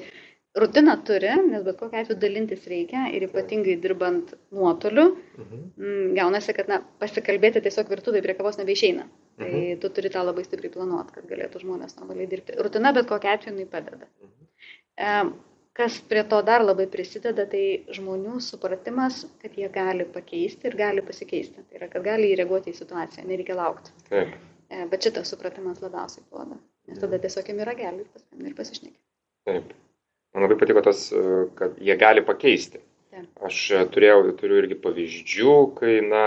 rutina 0.62 0.94
turi, 1.08 1.32
nes 1.48 1.66
bet 1.66 1.80
kokia 1.80 2.04
atveju 2.04 2.20
dalintis 2.22 2.68
reikia 2.70 3.08
ir 3.18 3.26
ypatingai 3.26 3.80
dirbant 3.82 4.36
nuotoliu, 4.54 5.08
mhm. 5.42 6.14
gaunasi, 6.20 6.54
kad 6.60 6.70
na, 6.70 6.80
pasikalbėti 7.02 7.66
tiesiog 7.66 7.90
virtuvai 7.96 8.22
prie 8.28 8.38
kavos 8.38 8.62
nebeišeina. 8.62 9.10
Tai 9.42 9.50
mhm. 9.50 9.82
tu 9.82 9.94
turi 9.98 10.14
tą 10.14 10.22
labai 10.30 10.46
stipriai 10.46 10.76
planuoti, 10.78 11.18
kad 11.18 11.26
galėtų 11.34 11.66
žmonės 11.66 11.98
normaliai 11.98 12.30
dirbti. 12.30 12.60
Rutina 12.62 12.94
bet 12.94 13.10
kokia 13.10 13.40
atveju 13.40 13.58
jinai 13.58 13.70
padeda. 13.74 14.14
Mhm. 14.22 15.34
Kas 15.76 15.98
prie 16.08 16.24
to 16.32 16.38
dar 16.48 16.64
labai 16.64 16.86
prisideda, 16.88 17.44
tai 17.52 17.64
žmonių 17.98 18.38
supratimas, 18.44 19.26
kad 19.42 19.58
jie 19.60 19.68
gali 19.74 20.06
pakeisti 20.08 20.70
ir 20.70 20.78
gali 20.80 21.04
pasikeisti. 21.04 21.66
Tai 21.68 21.80
yra, 21.82 21.90
kad 21.92 22.06
gali 22.06 22.30
įreaguoti 22.32 22.72
į 22.72 22.78
situaciją, 22.78 23.26
nereikia 23.28 23.58
laukti. 23.60 23.92
Taip. 24.08 24.38
Bet 24.92 25.04
šitas 25.06 25.30
supratimas 25.34 25.82
labiausiai 25.84 26.24
duoda. 26.32 26.56
Nes 26.88 27.02
tada 27.02 27.20
tiesiog 27.22 27.50
jam 27.52 27.60
yra 27.66 27.74
gėlį 27.76 28.06
ir 28.06 28.08
paskambina 28.14 28.52
ir 28.52 28.56
pasišnekė. 28.58 28.98
Taip. 29.50 29.74
Man 30.36 30.46
labai 30.46 30.58
patiko 30.60 30.84
tas, 30.86 31.08
e, 31.12 31.24
kad 31.60 31.76
jie 31.90 31.96
gali 32.00 32.24
pakeisti. 32.26 32.82
Taip. 33.12 33.28
Aš 33.48 33.60
e, 33.76 33.84
turėjau, 33.92 34.24
turiu 34.40 34.62
irgi 34.62 34.78
pavyzdžių, 34.84 35.58
kai, 35.78 35.94
na, 36.08 36.24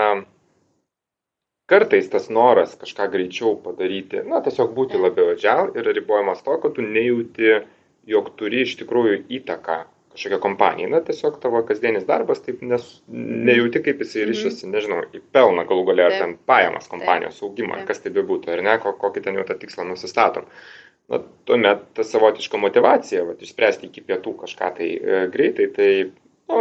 kartais 1.69 2.09
tas 2.13 2.29
noras 2.33 2.77
kažką 2.79 3.09
greičiau 3.13 3.57
padaryti, 3.65 4.23
na, 4.29 4.43
tiesiog 4.45 4.73
būti 4.77 5.01
labiau 5.01 5.33
agile 5.35 5.73
yra 5.77 5.93
ribojamas 5.97 6.41
to, 6.45 6.57
kad 6.63 6.77
tu 6.77 6.85
nejauti, 6.85 7.59
jog 8.09 8.33
turi 8.39 8.65
iš 8.65 8.75
tikrųjų 8.81 9.23
įtaką 9.39 9.83
kažkokia 10.13 10.39
kompanija. 10.41 10.89
Na, 10.89 11.01
tiesiog 11.05 11.39
tavo 11.43 11.61
kasdienis 11.67 12.07
darbas, 12.07 12.41
taip 12.43 12.61
nes, 12.65 12.85
nejauti, 13.07 13.81
kaip 13.85 14.03
jisai 14.03 14.23
mhm. 14.23 14.33
ryšiasi, 14.33 14.69
nežinau, 14.73 15.03
į 15.13 15.23
pelną 15.35 15.65
galų 15.69 15.87
galę, 15.91 16.09
ar 16.09 16.17
ten 16.17 16.35
pajamas 16.49 16.89
kompanijos 16.91 17.41
augimą, 17.45 17.83
kas 17.87 18.03
tai 18.03 18.13
bebūtų, 18.17 18.53
ar 18.55 18.65
ne, 18.65 18.75
kokį 18.83 19.25
ten 19.25 19.39
jau 19.39 19.47
tą 19.47 19.57
tikslą 19.61 19.87
nusistatom. 19.89 20.49
Na, 21.09 21.23
tuomet 21.49 21.87
ta 21.97 22.05
savotiška 22.05 22.59
motivacija, 22.61 23.23
va, 23.25 23.33
išspręsti 23.33 23.89
iki 23.89 24.03
pietų 24.05 24.35
kažką 24.43 24.75
tai 24.77 24.91
e, 24.93 25.23
greitai, 25.33 25.65
tai, 25.73 25.89
nu, 26.51 26.59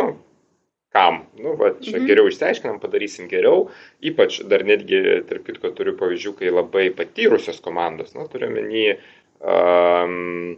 kam. 0.95 1.21
Nu, 1.37 1.53
va, 1.59 1.75
čia 1.83 1.99
mhm. 1.99 2.07
geriau 2.09 2.31
išsiaiškinam, 2.31 2.79
padarysim 2.81 3.29
geriau. 3.29 3.67
Ypač 4.05 4.41
dar 4.49 4.65
netgi, 4.69 5.03
tarp 5.29 5.45
kitko, 5.51 5.75
turiu 5.77 5.97
pavyzdžių, 6.01 6.33
kai 6.39 6.55
labai 6.55 6.89
patyrusios 6.97 7.61
komandos, 7.65 8.15
nu, 8.17 8.25
turiu 8.33 8.49
menį, 8.55 8.87
um, 9.45 10.57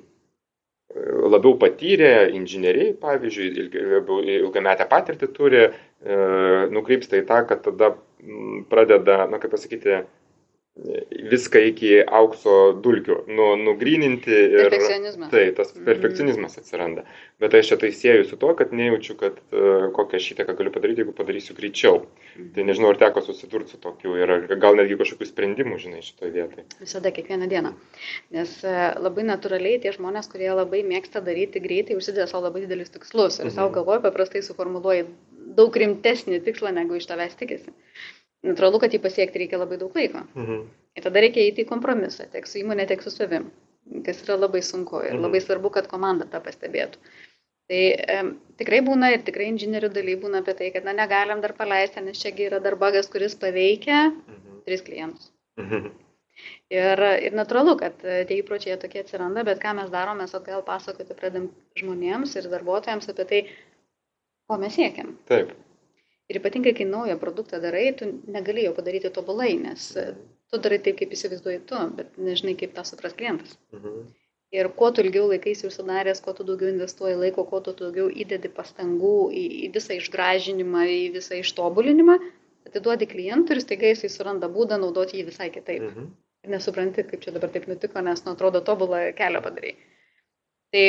labiau 1.30 1.54
patyrę 1.58 2.30
inžinieriai, 2.34 2.94
pavyzdžiui, 2.98 3.68
ilgametę 4.40 4.86
patirtį 4.90 5.28
turi, 5.36 5.60
e, 5.66 6.16
nukrypsta 6.74 7.20
į 7.20 7.26
tą, 7.28 7.44
kad 7.46 7.62
tada 7.66 7.92
pradeda, 8.72 9.24
na 9.30 9.38
kaip 9.42 9.54
pasakyti, 9.54 10.00
viską 11.30 11.58
iki 11.70 11.90
aukso 12.06 12.52
dulkių, 12.82 13.16
nu, 13.28 13.46
nugryninti. 13.60 14.30
Ir, 14.30 14.68
perfekcionizmas. 14.70 15.30
Tai, 15.32 15.42
tas 15.56 15.72
mhm. 15.74 15.84
perfekcionizmas 15.88 16.56
atsiranda. 16.60 17.04
Bet 17.42 17.56
aš 17.58 17.72
čia 17.72 17.78
tai 17.80 17.90
sieju 17.96 18.26
su 18.28 18.38
to, 18.40 18.52
kad 18.56 18.72
nejaučiu, 18.76 19.16
kad 19.20 19.40
uh, 19.50 19.88
kokią 19.96 20.20
šitą 20.22 20.46
galiu 20.48 20.72
padaryti, 20.72 21.02
jeigu 21.02 21.14
padarysiu 21.16 21.56
greičiau. 21.58 22.04
Mhm. 22.04 22.52
Tai 22.56 22.66
nežinau, 22.70 22.92
ar 22.94 23.00
teko 23.02 23.24
susidurti 23.26 23.74
su 23.74 23.80
tokiu 23.82 24.14
ir 24.20 24.34
gal 24.62 24.78
netgi 24.78 24.98
kažkokių 25.00 25.28
sprendimų, 25.28 25.80
žinai, 25.82 26.04
šitoje 26.06 26.32
vietoje. 26.38 26.66
Visada, 26.80 27.12
kiekvieną 27.18 27.50
dieną. 27.50 27.74
Nes 28.36 28.54
uh, 28.62 28.78
labai 29.02 29.26
natūraliai 29.28 29.82
tie 29.82 29.92
žmonės, 29.96 30.30
kurie 30.32 30.52
labai 30.54 30.84
mėgsta 30.86 31.24
daryti 31.24 31.62
greitai, 31.66 31.98
užsideda 31.98 32.30
savo 32.30 32.46
labai 32.46 32.64
didelius 32.64 32.94
tikslus 32.94 33.42
ir 33.42 33.50
mhm. 33.50 33.56
savo 33.58 33.74
galvoje 33.74 34.06
paprastai 34.06 34.46
suformuluoja 34.46 35.10
daug 35.50 35.74
rimtesnį 35.74 36.38
tikslą, 36.46 36.70
negu 36.72 36.94
iš 36.94 37.10
tavęs 37.10 37.34
tikisi 37.36 37.74
natūralu, 38.46 38.80
kad 38.82 38.94
jį 38.94 39.00
pasiekti 39.04 39.42
reikia 39.42 39.60
labai 39.60 39.78
daug 39.80 39.96
laiko. 39.96 40.24
Mhm. 40.34 40.60
Ir 40.98 41.06
tada 41.06 41.22
reikia 41.22 41.42
eiti 41.44 41.64
į 41.64 41.70
kompromisą, 41.70 42.26
tiek 42.32 42.48
su 42.48 42.60
įmonė, 42.62 42.86
tiek 42.90 43.02
su 43.04 43.12
savim, 43.14 43.50
kas 44.06 44.22
yra 44.24 44.38
labai 44.40 44.62
sunku 44.66 45.02
ir 45.04 45.14
mhm. 45.14 45.24
labai 45.26 45.42
svarbu, 45.44 45.72
kad 45.76 45.90
komanda 45.90 46.28
tą 46.30 46.42
pastebėtų. 46.44 47.00
Tai 47.70 47.80
e, 47.94 48.22
tikrai 48.58 48.80
būna 48.82 49.12
ir 49.14 49.22
tikrai 49.26 49.46
inžinierių 49.52 49.92
daly 49.94 50.16
būna 50.18 50.40
apie 50.42 50.56
tai, 50.58 50.72
kad 50.74 50.86
na, 50.88 50.94
negalim 50.96 51.42
dar 51.44 51.54
paleisti, 51.54 52.02
nes 52.02 52.18
čiagi 52.18 52.48
yra 52.48 52.58
dar 52.64 52.74
bagas, 52.80 53.10
kuris 53.12 53.36
paveikia 53.38 54.08
mhm. 54.10 54.62
tris 54.66 54.82
klientus. 54.86 55.30
Mhm. 55.60 55.92
Ir, 56.72 57.02
ir 57.26 57.34
natūralu, 57.36 57.74
kad 57.76 57.98
tie 58.00 58.36
įpročiai 58.40 58.78
tokie 58.80 59.02
atsiranda, 59.02 59.42
bet 59.44 59.58
ką 59.62 59.74
mes 59.76 59.90
darome, 59.92 60.24
mes 60.24 60.32
atgal 60.34 60.62
pasakoti 60.64 61.16
pradėm 61.18 61.50
žmonėms 61.76 62.32
ir 62.38 62.46
darbuotojams 62.48 63.10
apie 63.12 63.26
tai, 63.28 63.40
ko 64.48 64.56
mes 64.62 64.72
siekiam. 64.78 65.18
Taip. 65.28 65.52
Ir 66.30 66.38
ypatingai, 66.38 66.72
kai 66.78 66.86
naują 66.86 67.18
produktą 67.18 67.58
darai, 67.62 67.88
tu 67.98 68.06
negali 68.30 68.64
jo 68.64 68.72
padaryti 68.76 69.10
tobulai, 69.10 69.56
nes 69.58 69.90
e, 69.98 70.06
tu 70.50 70.60
darai 70.62 70.78
taip, 70.84 71.00
kaip 71.00 71.14
įsivaizduoji 71.16 71.62
tu, 71.66 71.80
bet 71.98 72.18
nežinai, 72.30 72.54
kaip 72.60 72.76
tą 72.76 72.84
supras 72.86 73.16
klientas. 73.18 73.56
Mhm. 73.74 74.04
Ir 74.54 74.66
kuo 74.78 74.90
tu 74.94 75.02
ilgiau 75.02 75.28
laikais 75.30 75.62
užsidaręs, 75.66 76.22
kuo 76.24 76.34
tu 76.34 76.46
daugiau 76.46 76.70
investuoji 76.72 77.18
laiko, 77.18 77.44
kuo 77.50 77.60
tu 77.66 77.74
daugiau 77.78 78.08
įdedi 78.10 78.50
pastangų 78.54 79.14
į, 79.30 79.44
į 79.66 79.72
visą 79.76 79.98
išgražinimą, 79.98 80.86
į 80.90 81.04
visą 81.18 81.38
ištobulinimą, 81.38 82.16
atiduodi 82.66 83.06
klientui 83.10 83.56
ir 83.56 83.62
staiga 83.62 83.92
jisai 83.92 84.10
suranda 84.10 84.50
būdą 84.50 84.78
naudoti 84.82 85.20
jį 85.20 85.28
visai 85.30 85.50
kitaip. 85.54 85.86
Mhm. 85.90 86.10
Ir 86.46 86.54
nesupranti, 86.54 87.04
kaip 87.06 87.22
čia 87.22 87.34
dabar 87.34 87.50
taip 87.54 87.66
nutiko, 87.70 88.02
nes, 88.06 88.22
nu, 88.24 88.34
atrodo, 88.34 88.62
tobulą 88.64 89.02
kelią 89.18 89.42
padarai. 89.44 89.74
Tai 90.74 90.84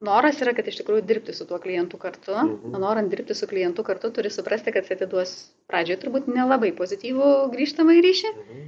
noras 0.00 0.40
yra, 0.42 0.54
kad 0.56 0.68
iš 0.68 0.80
tikrųjų 0.80 1.04
dirbti 1.06 1.34
su 1.36 1.46
tuo 1.48 1.60
klientu 1.62 2.00
kartu. 2.00 2.32
Mhm. 2.32 2.74
O 2.74 2.82
norint 2.82 3.12
dirbti 3.12 3.36
su 3.36 3.48
klientu 3.50 3.84
kartu, 3.86 4.10
turi 4.16 4.32
suprasti, 4.32 4.72
kad 4.74 4.86
jis 4.86 4.96
atiduos 4.96 5.36
pradžioje 5.70 6.00
turbūt 6.04 6.28
nelabai 6.32 6.72
pozityvų 6.76 7.30
grįžtamą 7.54 7.96
ryšį, 8.06 8.34
mhm. 8.34 8.66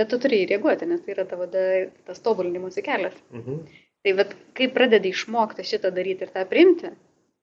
bet 0.00 0.12
tu 0.12 0.18
turi 0.24 0.42
įreaguoti, 0.46 0.88
nes 0.88 1.04
tai 1.04 1.16
yra 1.16 1.28
tavo 1.28 1.48
da, 1.52 1.64
tas 2.08 2.24
tobulinimuose 2.24 2.84
kelias. 2.84 3.16
Mhm. 3.36 3.64
Tai 4.02 4.18
vad, 4.18 4.36
kai 4.58 4.66
pradedi 4.72 5.12
išmokti 5.14 5.62
šitą 5.66 5.92
daryti 5.94 6.26
ir 6.26 6.32
tą 6.34 6.42
priimti, 6.50 6.90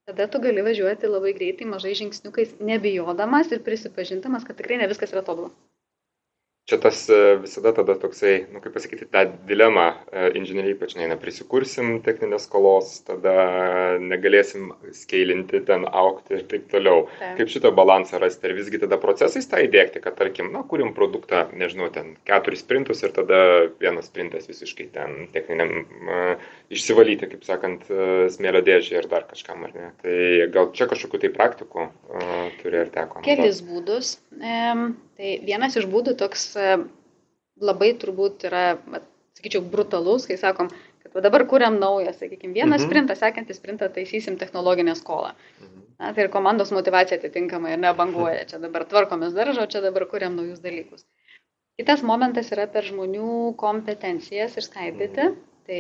tada 0.10 0.26
tu 0.28 0.42
gali 0.44 0.66
važiuoti 0.66 1.08
labai 1.08 1.32
greitai, 1.38 1.70
mažai 1.70 1.94
žingsniukais, 1.96 2.58
nebijodamas 2.60 3.54
ir 3.54 3.62
prisipažintamas, 3.64 4.44
kad 4.44 4.58
tikrai 4.60 4.82
ne 4.82 4.90
viskas 4.92 5.14
yra 5.16 5.24
tobulą 5.24 5.54
čia 6.70 6.78
tas 6.82 7.02
e, 7.10 7.38
visada 7.42 7.74
tada 7.74 7.96
toksai, 7.98 8.46
nu 8.54 8.62
kaip 8.62 8.76
pasakyti, 8.76 9.08
tą 9.10 9.26
dilemą 9.50 9.86
e, 9.90 10.28
inžinieriai 10.38 10.76
ypač 10.76 10.94
neina, 11.00 11.18
prisikursim 11.20 11.98
techninės 12.06 12.46
skolos, 12.46 12.92
tada 13.08 13.34
negalėsim 14.04 14.70
skailinti, 14.96 15.64
ten 15.68 15.88
aukti 15.90 16.38
ir 16.38 16.46
taip 16.52 16.68
toliau. 16.72 17.08
Taip. 17.18 17.40
Kaip 17.40 17.54
šitą 17.56 17.74
balansą 17.76 18.22
rasti, 18.22 18.46
ar 18.48 18.56
visgi 18.58 18.82
tada 18.84 19.00
procesais 19.02 19.50
tą 19.50 19.64
įdėkti, 19.66 20.04
kad 20.04 20.18
tarkim, 20.20 20.52
na, 20.54 20.64
kūrim 20.70 20.94
produktą, 20.98 21.48
nežinau, 21.58 21.90
ten 21.94 22.14
keturis 22.30 22.64
sprintus 22.66 23.04
ir 23.06 23.16
tada 23.18 23.42
vienas 23.82 24.12
sprintas 24.12 24.50
visiškai 24.50 24.90
ten 24.94 25.18
techniniam 25.34 25.74
uh, 25.82 26.48
išsivalyti, 26.74 27.32
kaip 27.34 27.46
sakant, 27.48 27.86
uh, 27.90 28.28
smėlio 28.32 28.62
dėžį 28.66 29.00
ir 29.00 29.10
dar 29.12 29.26
kažkam, 29.30 29.66
ar 29.68 29.76
ne. 29.76 29.92
Tai 30.04 30.16
gal 30.54 30.72
čia 30.78 30.90
kažkokiu 30.92 31.26
tai 31.26 31.34
praktiku 31.34 31.90
uh, 31.90 32.42
turi 32.62 32.84
ir 32.84 32.94
teko. 32.94 33.24
Kelis 33.26 33.64
būdus. 33.66 34.18
Um 34.40 34.92
Tai 35.20 35.32
vienas 35.44 35.76
iš 35.76 35.88
būdų 35.92 36.14
toks 36.20 36.46
e, 36.56 36.78
labai 37.60 37.90
turbūt 38.00 38.46
yra, 38.48 38.64
sakyčiau, 39.36 39.66
brutalus, 39.74 40.24
kai 40.30 40.38
sakom, 40.40 40.70
kad 41.04 41.18
dabar 41.26 41.44
kuriam 41.50 41.76
naują, 41.82 42.14
sakykime, 42.16 42.54
vieną 42.56 42.78
mhm. 42.78 42.86
sprintą, 42.86 43.18
sekantį 43.20 43.58
sprintą 43.58 43.90
taisysim 43.98 44.40
technologinę 44.40 44.96
skolą. 44.96 45.34
Mhm. 45.60 45.84
Na, 46.00 46.14
tai 46.16 46.24
ir 46.24 46.32
komandos 46.32 46.72
motivacija 46.72 47.20
atitinkamai 47.20 47.76
ir 47.76 47.84
nebanguoja, 47.84 48.48
čia 48.48 48.62
dabar 48.64 48.88
tvarkomės 48.88 49.36
daržo, 49.36 49.68
čia 49.68 49.84
dabar 49.84 50.08
kuriam 50.08 50.40
naujus 50.40 50.64
dalykus. 50.64 51.04
Kitas 51.80 52.00
momentas 52.08 52.54
yra 52.56 52.70
per 52.72 52.88
žmonių 52.88 53.54
kompetencijas 53.60 54.56
išskaidyti. 54.64 55.28
Mhm. 55.28 55.46
Tai 55.70 55.80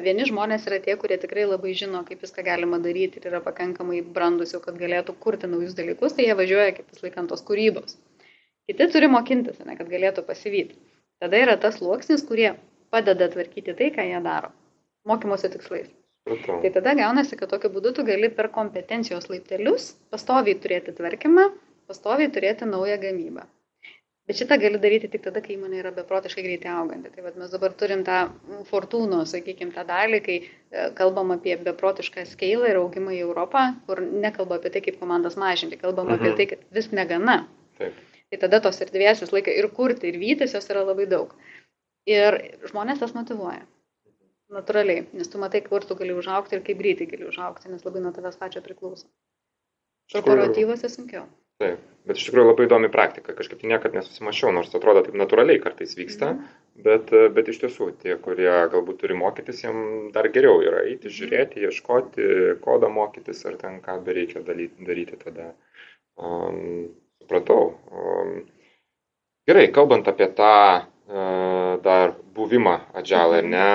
vieni 0.00 0.24
žmonės 0.24 0.62
yra 0.70 0.78
tie, 0.80 0.94
kurie 0.96 1.18
tikrai 1.20 1.42
labai 1.44 1.74
žino, 1.76 2.06
kaip 2.06 2.22
viską 2.24 2.40
galima 2.46 2.78
daryti 2.80 3.18
ir 3.20 3.26
yra 3.28 3.42
pakankamai 3.44 3.98
brandus 4.00 4.54
jau, 4.54 4.62
kad 4.64 4.78
galėtų 4.80 5.12
kurti 5.20 5.50
naujus 5.50 5.74
dalykus, 5.76 6.14
tai 6.16 6.30
jie 6.30 6.36
važiuoja 6.38 6.72
kaip 6.78 6.94
vis 6.94 7.02
laikant 7.04 7.28
tos 7.34 7.44
kūrybos. 7.44 7.98
Kiti 8.66 8.88
turi 8.92 9.08
mokintis, 9.10 9.60
ne, 9.66 9.76
kad 9.78 9.90
galėtų 9.90 10.24
pasivyti. 10.26 10.78
Tada 11.22 11.38
yra 11.40 11.54
tas 11.60 11.78
sluoksnis, 11.78 12.24
kurie 12.28 12.50
padeda 12.92 13.28
tvarkyti 13.32 13.76
tai, 13.78 13.92
ką 13.94 14.04
jie 14.08 14.18
daro. 14.24 14.50
Mokymosi 15.06 15.50
tikslais. 15.52 15.86
Okay. 16.26 16.58
Tai 16.64 16.70
tada 16.74 16.96
gaunasi, 16.98 17.38
kad 17.38 17.52
tokiu 17.52 17.70
būdu 17.70 17.92
tu 17.94 18.04
gali 18.06 18.28
per 18.34 18.48
kompetencijos 18.54 19.28
laiptelius 19.30 19.92
pastoviai 20.10 20.58
turėti 20.58 20.94
tvarkymą, 20.96 21.44
pastoviai 21.86 22.32
turėti 22.34 22.66
naują 22.66 22.96
gamybą. 23.04 23.44
Bet 24.26 24.40
šitą 24.40 24.56
gali 24.58 24.80
daryti 24.82 25.06
tik 25.12 25.22
tada, 25.22 25.38
kai 25.42 25.54
įmonė 25.54 25.78
yra 25.84 25.92
beprotiškai 25.94 26.42
greitai 26.42 26.72
auganti. 26.74 27.12
Tai 27.14 27.28
mes 27.28 27.52
dabar 27.52 27.76
turim 27.78 28.02
tą 28.08 28.24
fortūno, 28.72 29.20
sakykime, 29.30 29.70
tą 29.76 29.84
dalį, 29.86 30.20
kai 30.24 30.38
e, 30.42 30.88
kalbam 30.98 31.30
apie 31.36 31.54
beprotišką 31.68 32.26
scalą 32.32 32.72
ir 32.72 32.80
augimą 32.80 33.14
į 33.14 33.22
Europą, 33.28 33.68
kur 33.86 34.02
nekalba 34.02 34.58
apie 34.58 34.74
tai, 34.74 34.82
kaip 34.88 34.98
komandas 34.98 35.38
mažinti, 35.38 35.78
kalbam 35.78 36.10
mhm. 36.10 36.18
apie 36.18 36.34
tai, 36.40 36.48
kad 36.56 36.66
vis 36.74 36.90
negana. 36.90 37.44
Taip. 37.78 38.02
Tai 38.32 38.40
tada 38.42 38.60
tos 38.62 38.80
erdvės 38.82 39.22
visą 39.22 39.36
laiką 39.36 39.54
ir 39.54 39.68
kurti, 39.74 40.10
ir 40.10 40.18
vytis 40.18 40.56
jos 40.56 40.66
yra 40.72 40.82
labai 40.86 41.06
daug. 41.10 41.34
Ir 42.10 42.38
žmonės 42.70 43.02
tas 43.02 43.14
motivuoja. 43.14 43.62
Natūraliai, 44.54 45.06
nes 45.18 45.30
tu 45.30 45.38
matai, 45.42 45.60
kur 45.66 45.82
tu 45.86 45.96
gali 45.98 46.14
užaukti 46.14 46.54
ir 46.54 46.62
kaip 46.66 46.78
greitai 46.78 47.08
gali 47.10 47.26
užaukti, 47.26 47.70
nes 47.70 47.82
labai 47.86 48.02
nuo 48.02 48.12
tavęs 48.14 48.38
pačio 48.38 48.62
priklauso. 48.62 49.08
Korporatyvose 50.12 50.90
sunkiau. 50.90 51.24
Taip, 51.62 51.80
bet 52.04 52.18
iš 52.20 52.26
tikrųjų 52.28 52.50
labai 52.50 52.66
įdomi 52.66 52.90
praktika, 52.92 53.32
kažkaip 53.34 53.62
tai 53.62 53.70
niekada 53.70 53.96
nesusimašiau, 53.96 54.50
nors 54.52 54.74
atrodo 54.76 55.02
taip 55.06 55.14
natūraliai 55.16 55.62
kartais 55.62 55.94
vyksta, 55.96 56.34
mm. 56.34 56.66
bet, 56.84 57.14
bet 57.38 57.48
iš 57.48 57.62
tiesų 57.62 57.88
tie, 58.02 58.12
kurie 58.22 58.50
galbūt 58.74 59.00
turi 59.00 59.16
mokytis, 59.16 59.62
jiems 59.64 60.12
dar 60.14 60.28
geriau 60.34 60.60
yra 60.66 60.82
eiti, 60.84 61.08
mhm. 61.08 61.16
žiūrėti, 61.16 61.64
ieškoti, 61.70 62.28
kodą 62.66 62.92
mokytis 62.92 63.40
ar 63.48 63.56
ten 63.62 63.80
ką 63.86 63.96
bereikia 64.04 64.44
daryti 64.44 65.18
tada. 65.22 65.54
Um, 66.20 66.92
supratau. 67.26 67.74
Gerai, 69.46 69.66
kalbant 69.74 70.06
apie 70.10 70.30
tą 70.38 70.52
e, 70.78 71.24
dar 71.82 72.14
buvimą 72.34 72.78
agile, 72.98 73.42
ar 73.42 73.50
ne, 73.50 73.68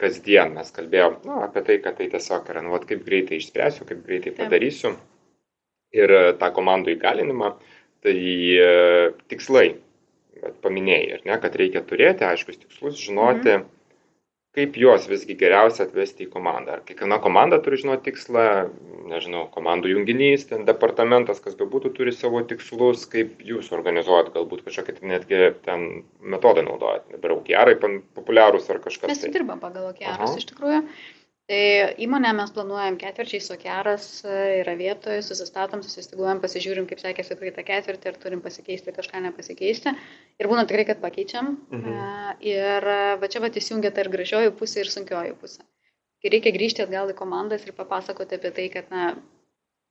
kasdien 0.00 0.54
mes 0.56 0.72
kalbėjom 0.74 1.20
nu, 1.26 1.40
apie 1.44 1.62
tai, 1.66 1.76
kad 1.84 1.98
tai 1.98 2.08
tiesiog 2.12 2.48
yra, 2.52 2.62
nu, 2.64 2.72
vat, 2.74 2.86
kaip 2.88 3.04
greitai 3.06 3.38
išspręsiu, 3.40 3.86
kaip 3.88 4.02
greitai 4.06 4.34
padarysiu 4.36 4.96
ir 5.96 6.12
e, 6.12 6.22
tą 6.40 6.50
komandų 6.56 6.96
įgalinimą, 6.96 7.52
tai 8.04 8.16
e, 8.16 8.68
tikslai, 9.30 9.68
paminėjai, 10.64 11.22
ne, 11.28 11.38
kad 11.42 11.56
reikia 11.56 11.82
turėti 11.86 12.26
aiškus 12.26 12.60
tikslus, 12.60 12.98
žinoti, 13.00 13.54
mhm. 13.54 13.70
Kaip 14.56 14.76
juos 14.80 15.04
visgi 15.10 15.36
geriausia 15.36 15.84
atvesti 15.84 16.24
į 16.24 16.30
komandą. 16.32 16.78
Ar 16.78 16.84
kiekviena 16.88 17.18
komanda 17.22 17.58
turi 17.62 17.76
žinoti 17.82 18.08
tikslą, 18.08 18.44
nežinau, 19.10 19.44
komandų 19.52 19.92
junginys, 19.92 20.46
ten 20.48 20.64
departamentas, 20.68 21.42
kas 21.44 21.58
bebūtų, 21.58 21.92
turi 21.98 22.14
savo 22.16 22.40
tikslus, 22.48 23.04
kaip 23.12 23.44
jūs 23.44 23.68
organizuojat, 23.76 24.32
galbūt 24.34 24.64
kažkokį 24.66 24.96
tai 24.96 25.12
netgi 25.12 25.42
ten 25.66 25.86
metodą 26.24 26.64
naudojat. 26.64 27.04
Dabar 27.12 27.36
OKR 27.36 27.74
populiarūs 28.16 28.72
ar 28.72 28.80
kažkas. 28.86 29.12
Mes 29.12 29.22
tai. 29.26 29.34
dirbam 29.36 29.60
pagal 29.62 29.90
OKR 29.92 30.24
iš 30.40 30.48
tikrųjų. 30.54 30.82
Tai 31.46 31.58
įmonė 32.02 32.32
mes 32.34 32.50
planuojam 32.50 32.96
ketvirčiai, 32.98 33.38
sokeras 33.44 34.06
e, 34.26 34.38
yra 34.64 34.72
vietoje, 34.78 35.20
susistatom, 35.22 35.84
susistiguojam, 35.84 36.40
pasižiūrim, 36.42 36.88
kaip 36.90 36.98
sekėsi 36.98 37.36
praeitą 37.38 37.62
ketvirtį, 37.68 38.10
ar 38.10 38.18
turim 38.24 38.42
pasikeisti 38.42 38.94
kažką 38.96 39.20
nepasikeisti. 39.28 39.92
Ir 40.42 40.48
būna 40.50 40.64
tikrai, 40.66 40.88
kad 40.88 40.98
pakeičiam. 41.04 41.52
Mhm. 41.70 41.94
E, 41.94 42.34
ir 42.50 42.88
va 43.22 43.30
čia 43.30 43.44
va 43.44 43.52
įsijungia 43.52 43.94
ta 43.94 44.02
ir 44.02 44.10
gražioji 44.16 44.56
pusė, 44.58 44.82
ir 44.82 44.90
sunkioji 44.90 45.36
pusė. 45.38 45.62
Kai 46.18 46.34
reikia 46.34 46.50
grįžti 46.56 46.82
atgal 46.82 47.14
į 47.14 47.18
komandas 47.20 47.62
ir 47.62 47.78
papasakoti 47.78 48.40
apie 48.40 48.50
tai, 48.56 48.66
kad, 48.74 48.90
na, 48.90 49.12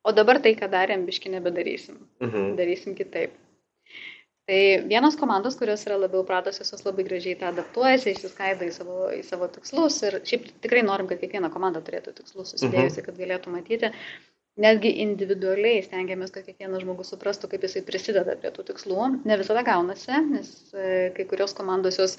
o 0.04 0.12
dabar 0.12 0.44
tai, 0.44 0.58
ką 0.60 0.68
darėm, 0.76 1.08
biški 1.08 1.32
nebedarysim. 1.38 2.04
Mhm. 2.20 2.52
Darysim 2.60 3.00
kitaip. 3.00 3.40
Tai 4.46 4.86
vienos 4.86 5.16
komandos, 5.18 5.56
kurios 5.58 5.82
yra 5.88 5.96
labiau 5.98 6.22
pratusios, 6.26 6.70
jos 6.70 6.84
labai 6.86 7.04
gražiai 7.08 7.38
tą 7.40 7.48
adaptuojasi, 7.50 8.12
įsiskaido 8.14 8.68
į 8.68 8.74
savo, 8.76 8.98
į 9.10 9.24
savo 9.26 9.48
tikslus 9.50 9.98
ir 10.06 10.20
šiaip 10.22 10.46
tikrai 10.62 10.84
norim, 10.86 11.08
kad 11.10 11.18
kiekviena 11.24 11.50
komanda 11.54 11.82
turėtų 11.88 12.14
tikslus 12.20 12.54
susidėjusi, 12.54 13.00
mhm. 13.02 13.08
kad 13.08 13.18
galėtų 13.24 13.54
matyti. 13.56 13.90
Netgi 14.62 14.92
individualiai 15.04 15.82
stengiamės, 15.84 16.30
kad 16.36 16.46
kiekvienas 16.46 16.86
žmogus 16.86 17.10
suprastų, 17.12 17.50
kaip 17.52 17.66
jisai 17.66 17.82
prisideda 17.88 18.38
prie 18.40 18.54
tų 18.56 18.68
tikslų. 18.70 19.08
Ne 19.26 19.40
visada 19.42 19.66
gaunasi, 19.68 20.14
nes 20.30 20.54
e, 20.72 20.86
kai 21.18 21.26
kurios 21.28 21.58
komandos 21.58 21.98
jos 22.00 22.16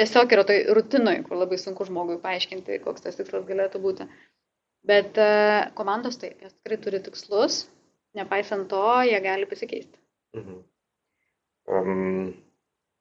tiesiog 0.00 0.34
yra 0.34 0.44
toj 0.50 0.60
rutinoj, 0.76 1.22
kur 1.28 1.38
labai 1.44 1.60
sunku 1.62 1.86
žmogui 1.88 2.18
paaiškinti, 2.26 2.82
koks 2.82 3.06
tas 3.06 3.16
tikslas 3.16 3.46
galėtų 3.48 3.80
būti. 3.86 4.08
Bet 4.90 5.14
e, 5.14 5.30
komandos 5.78 6.18
taip, 6.20 6.42
jos 6.42 6.58
tikrai 6.58 6.82
turi 6.82 7.00
tikslus, 7.06 7.62
nepaisant 8.18 8.68
to, 8.74 8.84
jie 9.06 9.22
gali 9.24 9.48
pasikeisti. 9.48 9.96
Mhm. 10.36 10.60
Um, 11.70 12.34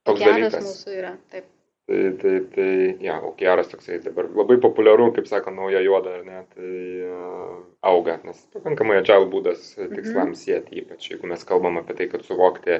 toks 0.05 0.21
geras 0.21 0.53
dalykas. 0.53 0.67
mūsų 0.67 0.95
yra, 0.99 1.15
taip. 1.33 1.49
Tai, 1.91 2.11
tai, 2.21 2.33
tai, 2.53 2.97
ja, 3.03 3.17
o 3.25 3.33
geras 3.35 3.67
toksai 3.71 3.97
dabar 4.05 4.29
labai 4.37 4.55
populiaru, 4.61 5.09
kaip 5.15 5.25
sako, 5.27 5.51
nauja 5.55 5.81
juoda, 5.83 6.13
ar 6.19 6.25
ne, 6.27 6.41
tai 6.53 6.73
uh, 7.07 7.55
auga, 7.89 8.19
nes 8.23 8.37
pakankamai 8.53 8.99
agile 9.01 9.27
būdas 9.31 9.73
tikslams 9.75 10.37
mhm. 10.37 10.37
sėti, 10.43 10.83
ypač 10.83 11.09
jeigu 11.09 11.27
mes 11.31 11.43
kalbam 11.47 11.81
apie 11.81 11.97
tai, 11.97 12.07
kad 12.13 12.23
suvokti, 12.27 12.77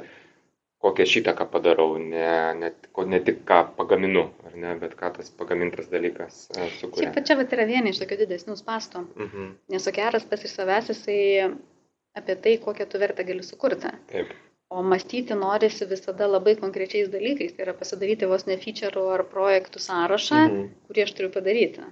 kokią 0.85 1.07
šitą 1.09 1.33
ką 1.38 1.50
padarau, 1.51 1.97
ne, 2.00 2.29
ne, 2.61 2.71
ne 3.09 3.21
tik 3.25 3.41
ką 3.50 3.59
pagaminu, 3.79 4.27
ar 4.47 4.55
ne, 4.63 4.77
bet 4.79 4.93
ką 5.01 5.11
tas 5.17 5.33
pagamintas 5.41 5.89
dalykas 5.91 6.45
uh, 6.53 6.69
sukuria. 6.77 7.09
Šiaip 7.09 7.27
čia 7.27 7.39
vat 7.41 7.57
yra 7.57 7.67
viena 7.73 7.91
iš 7.91 8.00
tokių 8.05 8.21
didesnių 8.21 8.55
spastų, 8.61 9.03
mhm. 9.25 9.51
nes 9.75 9.89
o 9.89 9.95
geras 9.97 10.29
pas 10.29 10.45
iš 10.45 10.55
savęs 10.55 10.93
jisai 10.93 11.19
apie 12.21 12.38
tai, 12.38 12.55
kokią 12.63 12.88
tu 12.88 13.01
vertę 13.01 13.25
gali 13.27 13.43
sukurti. 13.43 13.91
Taip. 14.13 14.31
O 14.72 14.84
mąstyti 14.84 15.36
norisi 15.36 15.86
visada 15.86 16.28
labai 16.32 16.54
konkrečiais 16.60 17.10
dalykais, 17.12 17.56
tai 17.56 17.66
yra 17.66 17.74
pasidaryti 17.80 18.28
vos 18.34 18.46
ne 18.48 18.56
feature 18.62 19.01
ar 19.16 19.24
projektų 19.34 19.82
sąrašą, 19.86 20.38
mhm. 20.44 20.70
kurį 20.88 21.04
aš 21.04 21.12
turiu 21.18 21.30
padaryti. 21.34 21.88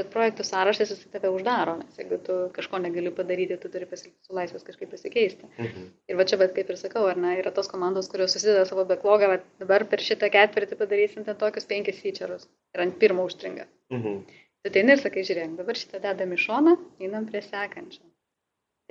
Bet 0.00 0.08
projektų 0.10 0.42
sąrašas 0.48 0.90
jis 0.90 1.04
tave 1.12 1.30
uždaro, 1.30 1.76
nes 1.78 2.00
jeigu 2.00 2.16
tu 2.28 2.38
kažko 2.56 2.80
negali 2.82 3.12
padaryti, 3.14 3.58
tu 3.62 3.70
turi 3.74 3.86
pasilikti 3.92 4.26
su 4.26 4.34
laisvės 4.38 4.66
kažkaip 4.66 4.90
pasikeisti. 4.96 5.46
Mhm. 5.62 5.84
Ir 6.10 6.18
va 6.18 6.26
čia, 6.30 6.38
bet 6.40 6.56
kaip 6.56 6.72
ir 6.74 6.80
sakau, 6.80 7.04
ar 7.10 7.20
ne, 7.26 7.36
yra 7.42 7.52
tos 7.54 7.70
komandos, 7.70 8.10
kurios 8.10 8.34
susideda 8.34 8.64
savo 8.70 8.86
backlogą, 8.88 9.28
va, 9.34 9.38
dabar 9.62 9.86
per 9.92 10.02
šitą 10.08 10.32
ketvirtį 10.34 10.80
padarysim 10.80 11.28
ten 11.28 11.38
tokius 11.44 11.70
penkis 11.70 12.02
feature'us. 12.02 12.48
Ir 12.74 12.82
ant 12.88 12.98
pirmo 13.04 13.28
užstringa. 13.30 13.68
Mhm. 13.94 14.18
Tu 14.64 14.74
tai 14.74 14.82
ir 14.88 15.06
sakai, 15.06 15.22
žiūrėk, 15.30 15.54
dabar 15.62 15.78
šitą 15.78 16.02
dedam 16.08 16.34
į 16.34 16.40
šoną, 16.48 16.74
einam 16.98 17.30
prie 17.30 17.44
sekančio 17.46 18.02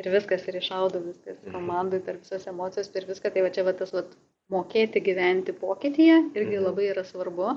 ir 0.02 0.10
viskas, 0.14 0.46
ir 0.50 0.60
išaudo 0.60 1.02
viskas 1.04 1.40
mhm. 1.42 1.56
komandai, 1.56 2.02
per 2.06 2.20
visas 2.22 2.48
emocijas, 2.50 2.92
per 2.94 3.08
viską. 3.10 3.34
Tai 3.34 3.46
va 3.46 3.52
čia 3.56 3.66
va 3.68 3.76
tas 3.78 3.94
va, 3.96 4.06
mokėti 4.54 5.02
gyventi 5.04 5.56
pokytyje 5.58 6.18
irgi 6.36 6.58
mhm. 6.58 6.64
labai 6.68 6.90
yra 6.92 7.06
svarbu, 7.08 7.54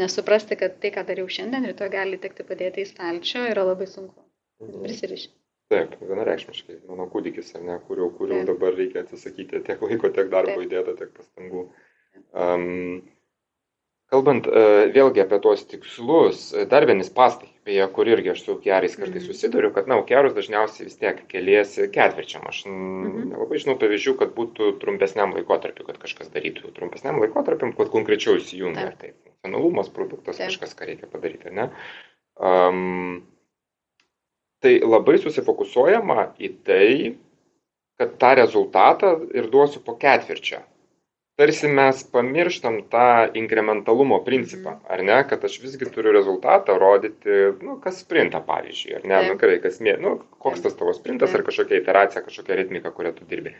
nes 0.00 0.18
suprasti, 0.18 0.58
kad 0.60 0.78
tai, 0.82 0.92
ką 0.94 1.06
dariau 1.08 1.30
šiandien, 1.30 1.66
rytoj 1.70 1.90
gali 1.92 2.20
tekti 2.22 2.46
padėti 2.46 2.84
į 2.84 2.92
stalčių, 2.92 3.48
yra 3.54 3.66
labai 3.70 3.88
sunku. 3.90 4.22
Mhm. 4.62 4.86
Prisirišti. 4.86 5.34
Taip, 5.66 5.96
vienareikšmiškai, 5.98 6.76
mano 6.86 7.08
kūdikis, 7.10 7.48
ar 7.58 7.64
ne, 7.66 7.80
kurio, 7.88 8.06
kurio 8.14 8.44
dabar 8.46 8.76
reikia 8.78 9.00
atsisakyti 9.02 9.64
tiek 9.66 9.80
laiko, 9.82 10.12
tiek 10.14 10.28
darbo 10.30 10.60
įdėta, 10.62 10.94
tiek 10.94 11.10
pastangų. 11.16 11.64
Um, 12.30 13.00
Kalbant 14.12 14.46
e, 14.46 14.60
vėlgi 14.94 15.22
apie 15.24 15.38
tuos 15.42 15.64
tikslus, 15.66 16.52
dar 16.70 16.86
vienis 16.86 17.08
pastai, 17.10 17.48
beje, 17.66 17.86
kur 17.92 18.08
irgi 18.08 18.32
aš 18.32 18.42
su 18.46 18.56
kerais 18.62 18.94
kartais 18.96 19.22
mhm. 19.22 19.26
susiduriu, 19.26 19.72
kad, 19.74 19.88
na, 19.90 19.98
kerus 20.08 20.34
dažniausiai 20.36 20.86
vis 20.86 20.98
tiek 21.00 21.22
keliesi 21.30 21.88
ketvirčiam. 21.92 22.46
Aš 22.50 22.62
mhm. 22.70 23.30
nelabai 23.32 23.60
žinau 23.62 23.76
pavyzdžių, 23.80 24.16
kad 24.22 24.34
būtų 24.36 24.72
trumpesniam 24.82 25.34
laikotarpiu, 25.36 25.86
kad 25.88 26.00
kažkas 26.02 26.30
darytų 26.34 26.72
trumpesniam 26.76 27.18
laikotarpiu, 27.22 27.72
kad 27.78 27.90
konkrečiau 27.94 28.38
įsijungia. 28.40 28.90
Ar 28.92 29.00
tai 29.00 29.12
funkcionalumas 29.16 29.90
produktas, 29.94 30.38
Taip. 30.38 30.52
kažkas, 30.52 30.76
ką 30.78 30.90
reikia 30.92 31.10
padaryti, 31.10 31.52
ne? 31.54 31.70
Um, 32.36 33.26
tai 34.62 34.78
labai 34.84 35.18
susifokusuojama 35.22 36.30
į 36.38 36.52
tai, 36.66 36.88
kad 37.96 38.16
tą 38.20 38.32
rezultatą 38.38 39.16
ir 39.34 39.50
duosiu 39.52 39.80
po 39.84 39.96
ketvirčio 40.00 40.60
tarsi 41.36 41.68
mes 41.68 42.02
pamirštam 42.12 42.78
tą 42.92 43.08
inkrementalumo 43.36 44.20
principą, 44.24 44.76
mhm. 44.76 44.92
ar 44.92 45.02
ne, 45.04 45.18
kad 45.30 45.44
aš 45.44 45.58
visgi 45.62 45.88
turiu 45.92 46.14
rezultatą 46.16 46.78
rodyti, 46.80 47.40
nu, 47.62 47.78
kas 47.82 48.00
sprinta, 48.04 48.40
pavyzdžiui, 48.46 48.94
ar 49.00 49.10
ne, 49.10 49.24
nu, 49.30 49.40
gerai, 49.40 49.58
kas 49.64 49.82
mė, 49.84 49.98
nu, 50.02 50.16
koks 50.42 50.64
tas 50.64 50.78
tavo 50.78 50.94
sprintas, 50.96 51.34
ar 51.36 51.44
kažkokia 51.46 51.82
iteracija, 51.82 52.24
kažkokia 52.24 52.62
ritmika, 52.62 52.94
kurią 52.94 53.12
tu 53.18 53.28
dirbi. 53.28 53.52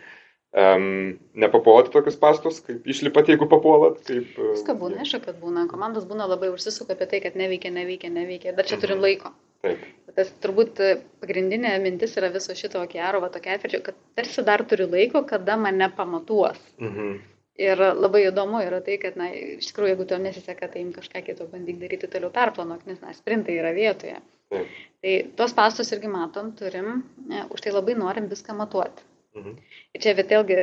Um, 0.57 1.19
nepapuolate 1.37 1.91
tokius 1.93 2.15
pastus, 2.17 2.63
kaip 2.65 2.87
išlipat, 2.89 3.29
jeigu 3.29 3.49
papuolat? 3.51 3.99
Kaip, 4.07 4.31
uh, 4.39 4.55
Viską 4.55 4.77
būna, 4.81 5.03
aišku, 5.03 5.21
kad 5.27 5.37
būna. 5.43 5.67
Komandos 5.69 6.07
būna 6.09 6.25
labai 6.31 6.49
užsisuka 6.55 6.97
apie 6.97 7.11
tai, 7.11 7.21
kad 7.27 7.37
neveikia, 7.37 7.69
neveikia, 7.75 8.09
neveikia. 8.15 8.55
Bet 8.57 8.71
čia 8.71 8.79
turim 8.81 8.97
mhm. 8.97 9.05
laiko. 9.05 9.35
Taip. 9.67 9.85
Tas 10.17 10.31
turbūt 10.41 10.81
pagrindinė 11.21 11.75
mintis 11.85 12.17
yra 12.17 12.31
viso 12.33 12.57
šito 12.57 12.81
okearo, 12.81 13.21
va 13.21 13.29
tokia 13.35 13.59
atvirkščia, 13.59 13.83
kad 13.91 14.01
tarsi 14.17 14.45
dar 14.47 14.65
turiu 14.71 14.87
laiko, 14.89 15.27
kada 15.29 15.59
mane 15.61 15.91
pamatuos. 15.99 16.63
Mhm. 16.81 17.19
Ir 17.57 17.81
labai 17.81 18.27
įdomu 18.29 18.61
yra 18.61 18.83
tai, 18.85 18.99
kad, 19.01 19.15
na, 19.17 19.31
iš 19.33 19.71
tikrųjų, 19.71 19.95
jeigu 19.95 20.07
tau 20.11 20.19
nesiseka, 20.21 20.69
tai 20.69 20.83
im 20.85 20.91
kažką 20.93 21.23
kito 21.25 21.47
bandyk 21.49 21.79
daryti 21.81 22.11
toliau 22.13 22.29
perplanuok, 22.35 22.83
nes, 22.89 23.01
na, 23.01 23.15
sprintai 23.17 23.57
yra 23.57 23.73
vietoje. 23.77 24.19
Taip. 24.53 24.75
Tai 25.03 25.15
tuos 25.39 25.55
pastus 25.57 25.93
irgi 25.97 26.11
matom, 26.13 26.53
turim, 26.59 27.01
ne, 27.31 27.47
už 27.55 27.65
tai 27.65 27.73
labai 27.73 27.97
norim 27.97 28.29
viską 28.29 28.57
matuoti. 28.59 29.07
Mhm. 29.39 29.57
Ir 29.97 30.05
čia 30.05 30.15
vėlgi, 30.19 30.61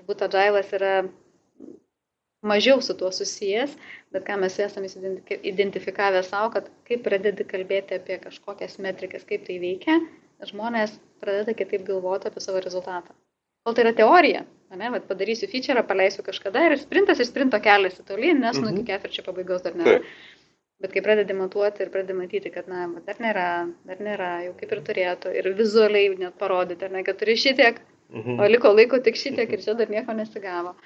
turbūt 0.00 0.26
agailas 0.26 0.74
yra 0.74 0.92
mažiau 2.42 2.82
su 2.82 2.94
tuo 2.98 3.10
susijęs, 3.14 3.74
bet 4.14 4.26
ką 4.26 4.38
mes 4.42 4.58
esame 4.62 4.90
identifikavę 5.52 6.22
savo, 6.26 6.50
kad 6.54 6.70
kai 6.88 6.98
pradedi 7.02 7.46
kalbėti 7.46 7.98
apie 7.98 8.18
kažkokias 8.22 8.78
metrikas, 8.82 9.26
kaip 9.28 9.46
tai 9.46 9.58
veikia, 9.62 9.98
žmonės 10.50 10.98
pradeda 11.22 11.54
kitaip 11.58 11.86
galvoti 11.86 12.30
apie 12.30 12.42
savo 12.42 12.62
rezultatą. 12.62 13.14
Kol 13.66 13.76
tai 13.76 13.84
yra 13.84 13.92
teorija, 13.96 14.44
ne, 14.76 14.90
bet 14.94 15.06
padarysiu 15.08 15.48
feature, 15.50 15.82
paleisiu 15.86 16.24
kažkada 16.26 16.64
ir 16.66 16.76
sprintas 16.80 17.20
ir 17.20 17.28
sprinto 17.28 17.60
keliasi 17.64 18.04
tolyn, 18.10 18.40
nes 18.40 18.56
-hmm. 18.56 18.64
nu 18.64 18.70
iki 18.70 18.82
mhm. 18.82 18.90
ketvirčio 18.90 19.24
pabaigos 19.26 19.64
dar 19.66 19.74
nėra. 19.80 19.98
Taip. 19.98 20.36
Bet 20.78 20.92
kai 20.94 21.02
pradedi 21.02 21.34
matuoti 21.34 21.82
ir 21.82 21.90
pradedi 21.90 22.14
matyti, 22.14 22.50
kad, 22.54 22.68
na, 22.70 22.86
dar 23.06 23.16
nėra, 23.18 23.46
dar 23.86 24.02
nėra, 24.08 24.28
jau 24.44 24.52
kaip 24.60 24.72
ir 24.72 24.82
turėtų, 24.88 25.32
ir 25.40 25.48
vizualiai 25.58 26.12
net 26.20 26.36
parodyti, 26.38 26.90
ne, 26.92 27.02
kad 27.02 27.18
turi 27.18 27.34
šitiek, 27.34 27.80
mhm. 28.14 28.38
o 28.38 28.46
liko 28.46 28.72
laiko 28.72 29.00
tik 29.08 29.18
šitiek 29.18 29.52
ir 29.52 29.64
čia 29.64 29.74
dar 29.74 29.90
nieko 29.90 30.14
nesigavo. 30.14 30.76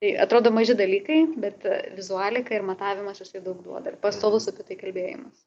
Tai 0.00 0.10
atrodo 0.24 0.50
maži 0.50 0.74
dalykai, 0.74 1.22
bet 1.36 1.64
vizualika 1.96 2.54
ir 2.54 2.62
matavimas 2.64 3.20
jisai 3.20 3.40
daug 3.44 3.64
duoda 3.64 3.90
ir 3.90 3.96
pastovus 4.04 4.48
apie 4.48 4.64
tai 4.68 4.76
kalbėjimas. 4.76 5.40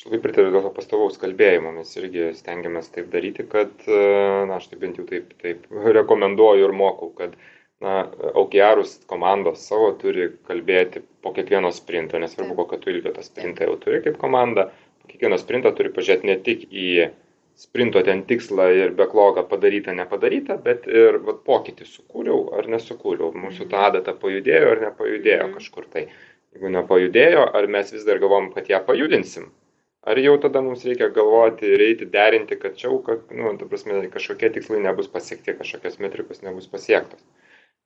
Aš 0.00 0.06
labai 0.08 0.18
pritariu 0.24 0.48
dėl 0.54 0.62
to 0.64 0.70
pastovaus 0.72 1.18
kalbėjimo, 1.20 1.70
mes 1.76 1.90
irgi 2.00 2.30
stengiamės 2.32 2.86
taip 2.88 3.10
daryti, 3.12 3.44
kad, 3.54 3.82
na, 3.84 4.54
aš 4.56 4.70
tai 4.70 4.78
bent 4.80 4.96
jau 4.96 5.02
taip, 5.04 5.34
taip 5.42 5.66
rekomenduoju 5.98 6.70
ir 6.70 6.72
mokau, 6.72 7.10
kad, 7.18 7.34
na, 7.84 7.98
aukiarus 8.32 8.94
komandos 9.10 9.66
savo 9.68 9.90
turi 10.00 10.30
kalbėti 10.48 11.02
po 11.20 11.34
kiekvieno 11.36 11.68
sprinto, 11.76 12.16
nesvarbu, 12.22 12.56
kokio 12.62 12.80
tu 12.80 12.94
ilgio 12.94 13.12
tą 13.12 13.26
sprintą 13.28 13.68
jau 13.68 13.76
turi 13.84 14.00
kaip 14.08 14.16
komanda, 14.24 14.70
po 15.02 15.12
kiekvieno 15.12 15.36
sprinto 15.44 15.74
turi 15.76 15.92
pažiūrėti 15.92 16.32
ne 16.32 16.40
tik 16.48 16.64
į 16.72 16.88
sprinto 17.66 18.00
ten 18.08 18.24
tikslą 18.32 18.72
ir 18.80 18.96
backlogą 18.96 19.44
padarytą, 19.52 19.92
nepadarytą, 20.00 20.56
bet 20.64 20.88
ir 20.88 21.20
vat, 21.28 21.44
pokytį 21.44 21.92
sukūriau 21.92 22.46
ar 22.56 22.72
nesukūriau, 22.72 23.34
mūsų 23.36 23.68
ta 23.68 23.84
mhm. 23.84 23.88
adata 23.92 24.16
pajudėjo 24.24 24.76
ar 24.78 24.86
nepajudėjo 24.88 25.44
mhm. 25.44 25.56
kažkur 25.60 25.92
tai. 25.92 26.08
Jeigu 26.56 26.72
nepajudėjo, 26.80 27.50
ar 27.52 27.74
mes 27.76 27.92
vis 27.92 28.08
dar 28.08 28.18
galvom, 28.24 28.48
kad 28.56 28.72
ją 28.72 28.80
pajudinsim, 28.88 29.52
Ar 30.08 30.16
jau 30.16 30.38
tada 30.40 30.62
mums 30.64 30.84
reikia 30.88 31.10
galvoti 31.12 31.68
ir 31.68 31.82
eiti 31.84 32.06
derinti, 32.08 32.56
kad 32.56 32.76
čia, 32.80 32.88
kad, 33.04 33.26
nu, 33.36 33.52
ta 33.60 33.68
prasme, 33.68 33.98
kažkokie 34.14 34.48
tikslai 34.54 34.80
nebus 34.80 35.10
pasiekti, 35.12 35.52
kažkokios 35.58 35.98
metrikos 36.00 36.40
nebus 36.46 36.70
pasiektos. 36.72 37.20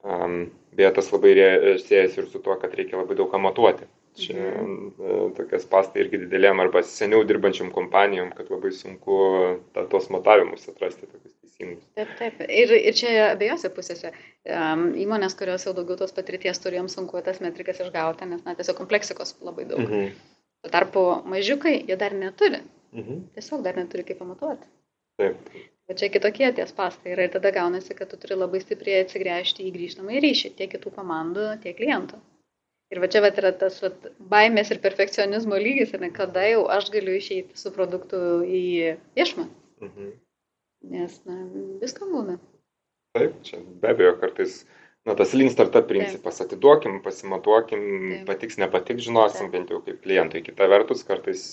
Um, 0.04 0.50
beje, 0.76 0.92
tas 0.94 1.10
labai 1.10 1.32
siejasi 1.80 2.20
ir 2.20 2.26
su 2.30 2.38
tuo, 2.44 2.54
kad 2.60 2.74
reikia 2.76 3.00
labai 3.00 3.16
daug 3.18 3.34
matuoti. 3.40 3.88
čia 4.14 4.36
mhm. 4.62 5.32
tokias 5.34 5.64
pastai 5.66 6.04
irgi 6.04 6.20
didelėm 6.22 6.60
arba 6.62 6.84
seniau 6.86 7.24
dirbančiam 7.26 7.72
kompanijom, 7.74 8.28
kad 8.36 8.50
labai 8.52 8.70
sunku 8.70 9.16
ta, 9.74 9.82
tos 9.90 10.06
matavimus 10.14 10.68
atrasti 10.70 11.08
tokius 11.08 11.32
teisingus. 11.32 11.88
Taip, 11.98 12.12
taip. 12.20 12.44
Ir, 12.46 12.76
ir 12.78 12.94
čia 12.94 13.10
abiejose 13.32 13.72
pusėse. 13.74 14.12
Um, 14.46 14.92
įmonės, 15.02 15.34
kurios 15.40 15.66
jau 15.66 15.74
daugiau 15.74 15.98
tos 15.98 16.14
patirties 16.14 16.62
turėjom 16.62 16.86
sunku 16.92 17.24
tas 17.26 17.42
metrikas 17.42 17.82
išgauti, 17.82 18.30
nes, 18.30 18.44
na, 18.46 18.54
tiesiog 18.54 18.78
kompleksikos 18.84 19.34
labai 19.42 19.66
daug. 19.72 19.82
Mhm. 19.82 20.14
Tuo 20.64 20.72
tarpu 20.72 21.00
mažiukai 21.28 21.74
jie 21.84 21.96
dar 22.00 22.14
neturi. 22.16 22.62
Mhm. 22.96 23.24
Tiesiog 23.36 23.64
dar 23.66 23.76
neturi 23.76 24.04
kaip 24.08 24.18
pamatuoti. 24.22 24.68
Taip. 25.20 25.48
Bet 25.84 25.98
čia 26.00 26.08
kitokie 26.08 26.48
ties 26.56 26.72
pastai 26.72 27.12
yra 27.12 27.26
ir 27.26 27.32
tada 27.34 27.50
gaunasi, 27.52 27.92
kad 27.98 28.08
tu 28.08 28.16
turi 28.16 28.38
labai 28.38 28.62
stipriai 28.62 29.02
atsigręžti 29.04 29.66
į 29.68 29.72
grįžtamą 29.74 30.14
į 30.16 30.22
ryšį 30.24 30.50
tiek 30.56 30.70
kitų 30.72 30.94
komandų, 30.94 31.48
tiek 31.64 31.76
klientų. 31.76 32.20
Ir 32.94 33.02
va 33.02 33.10
čia 33.12 33.20
va 33.24 33.28
yra 33.42 33.50
tas 33.60 33.76
va, 33.84 33.90
baimės 34.32 34.72
ir 34.72 34.80
perfekcionizmo 34.80 35.58
lygis, 35.60 35.92
ne, 36.00 36.08
kada 36.14 36.46
jau 36.48 36.64
aš 36.72 36.88
galiu 36.94 37.18
išeiti 37.18 37.60
su 37.60 37.72
produktu 37.76 38.22
į 38.48 38.64
viešumą. 39.18 39.46
Mhm. 39.84 40.10
Nes 40.94 41.20
na, 41.28 41.36
viskam 41.84 42.16
būna. 42.16 42.38
Taip, 43.18 43.36
čia 43.44 43.60
be 43.82 43.92
abejo 43.92 44.16
kartais 44.24 44.62
na, 45.04 45.14
tas 45.18 45.34
lean 45.36 45.52
startup 45.52 45.86
principas, 45.88 46.38
Taip. 46.38 46.48
atiduokim, 46.48 46.98
pasimatuokim, 47.04 47.84
Taip. 47.84 48.24
patiks, 48.30 48.58
nepatiks, 48.62 49.04
žinosim 49.08 49.46
Taip. 49.46 49.52
bent 49.52 49.74
jau 49.74 49.82
kaip 49.84 50.00
klientai. 50.06 50.42
Kita 50.46 50.68
vertus, 50.70 51.04
kartais 51.06 51.44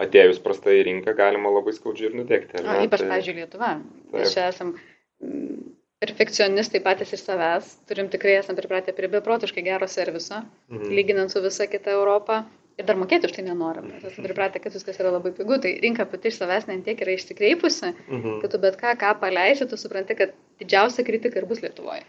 atėjus 0.00 0.40
prastai 0.44 0.78
į 0.80 0.86
rinką 0.88 1.16
galima 1.18 1.52
labai 1.52 1.74
skaudžiai 1.76 2.10
ir 2.10 2.16
nudegti. 2.22 2.62
O, 2.62 2.78
ypač, 2.86 3.02
tai... 3.02 3.10
pavyzdžiui, 3.10 3.36
Lietuva. 3.42 3.74
Mes 4.14 4.36
čia 4.36 4.46
esam 4.52 4.72
mm, 4.76 5.58
perfekcionistai 6.04 6.80
patys 6.84 7.12
iš 7.16 7.26
savęs, 7.26 7.74
turim 7.90 8.08
tikrai 8.12 8.38
esam 8.38 8.56
pripratę 8.56 8.94
prie 8.96 9.10
beprotiškai 9.12 9.66
gero 9.66 9.90
serviso, 9.90 10.40
mhm. 10.72 10.88
lyginant 10.96 11.34
su 11.34 11.42
visa 11.44 11.68
kita 11.70 11.92
Europa. 11.98 12.44
Ir 12.80 12.86
dar 12.88 12.96
mokėti 12.96 13.28
už 13.28 13.34
tai 13.36 13.42
nenorim. 13.44 13.90
Mes 13.90 14.04
esame 14.08 14.30
pripratę, 14.30 14.60
kad 14.62 14.72
viskas 14.72 14.96
yra 15.02 15.10
labai 15.12 15.34
pigu. 15.36 15.58
Tai 15.60 15.68
rinka 15.82 16.06
pati 16.08 16.30
iš 16.30 16.38
savęs 16.38 16.64
nentiek 16.70 17.02
yra 17.04 17.12
išsikreipusi, 17.12 17.90
mhm. 18.06 18.38
kad 18.40 18.54
tu 18.54 18.60
bet 18.62 18.78
ką, 18.80 18.94
ką 19.02 19.10
paleisi, 19.20 19.66
tu 19.68 19.76
supranti, 19.76 20.16
kad 20.16 20.32
didžiausia 20.62 21.04
kritika 21.04 21.42
ir 21.42 21.48
bus 21.50 21.60
Lietuvoje. 21.60 22.06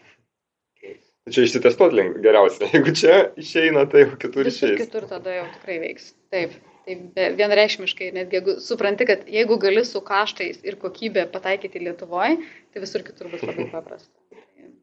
Čia 1.30 1.46
išsitestuoti 1.46 2.08
geriausia. 2.24 2.68
Jeigu 2.74 2.94
čia 2.98 3.18
išeina, 3.38 3.86
tai 3.90 4.06
jau 4.08 4.18
kitur 4.22 4.50
išeis. 4.50 4.80
Kitur 4.80 5.06
tada 5.10 5.36
jau 5.36 5.48
tikrai 5.58 5.78
veiks. 5.84 6.14
Taip. 6.34 6.58
Tai 6.88 7.28
vienreikšmiškai, 7.38 8.08
netgi 8.16 8.40
jeigu 8.40 8.56
supranti, 8.66 9.06
kad 9.06 9.28
jeigu 9.30 9.60
gali 9.62 9.84
su 9.86 10.02
kaštais 10.02 10.64
ir 10.66 10.80
kokybė 10.82 11.28
pataikyti 11.30 11.84
Lietuvoje, 11.86 12.40
tai 12.74 12.82
visur 12.82 13.06
kitur 13.06 13.30
bus 13.30 13.46
labai 13.46 13.68
paprasta. 13.76 14.10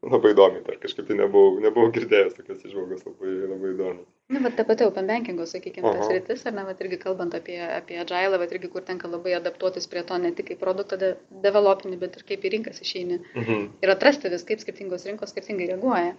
Labai 0.05 0.31
įdomi, 0.33 0.61
dar 0.65 0.77
kažkaip 0.79 1.07
tai 1.09 1.17
nebuvau, 1.19 1.59
nebuvau 1.63 1.91
girdėjęs 1.95 2.37
tokios 2.37 2.63
išvalgos, 2.63 3.03
labai, 3.07 3.33
labai 3.51 3.73
įdomi. 3.73 4.03
Na, 4.29 4.41
bet 4.45 4.55
ta 4.59 4.65
pati 4.67 4.85
open 4.85 5.09
bankingo, 5.09 5.45
sakykime, 5.49 5.91
tas 5.97 6.11
rytis, 6.11 6.45
ar 6.47 6.55
ne, 6.55 6.63
bet 6.67 6.81
irgi 6.85 6.99
kalbant 7.01 7.35
apie, 7.35 7.57
apie 7.59 7.97
agile, 7.99 8.39
bet 8.41 8.53
irgi 8.55 8.69
kur 8.71 8.85
tenka 8.85 9.09
labai 9.09 9.33
adaptuotis 9.39 9.89
prie 9.91 10.03
to, 10.07 10.19
ne 10.21 10.31
tik 10.37 10.51
kaip 10.51 10.61
produktą 10.61 10.99
de 11.01 11.15
developinį, 11.45 11.99
bet 12.03 12.19
ir 12.19 12.27
kaip 12.29 12.45
į 12.45 12.53
rinkas 12.55 12.83
išeini. 12.85 13.19
Mhm. 13.33 13.65
Ir 13.83 13.93
atrasti 13.95 14.31
vis, 14.31 14.45
kaip 14.47 14.63
skirtingos 14.63 15.07
rinkos 15.09 15.33
skirtingai 15.33 15.71
reaguoja. 15.73 16.13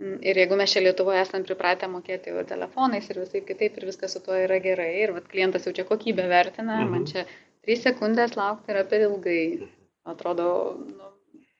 Mm, 0.00 0.18
ir 0.24 0.40
jeigu 0.40 0.56
mes 0.58 0.72
čia 0.72 0.80
Lietuvoje 0.82 1.20
esame 1.22 1.46
pripratę 1.46 1.86
mokėti 1.92 2.32
jau 2.32 2.42
telefonais 2.48 3.06
ir 3.12 3.20
visai 3.20 3.42
kitaip 3.46 3.76
ir 3.78 3.86
viskas 3.90 4.16
su 4.16 4.22
tuo 4.24 4.34
yra 4.34 4.56
gerai 4.64 4.90
ir 5.02 5.12
vat, 5.14 5.28
klientas 5.30 5.68
jau 5.68 5.74
čia 5.76 5.84
kokybę 5.86 6.24
vertina, 6.32 6.80
mhm. 6.80 6.90
man 6.90 7.04
čia 7.10 7.26
3 7.68 7.84
sekundės 7.84 8.34
laukti 8.38 8.72
yra 8.74 8.86
per 8.88 9.04
ilgai. 9.06 9.42
Atrodo, 10.08 10.46
nu, 10.82 11.11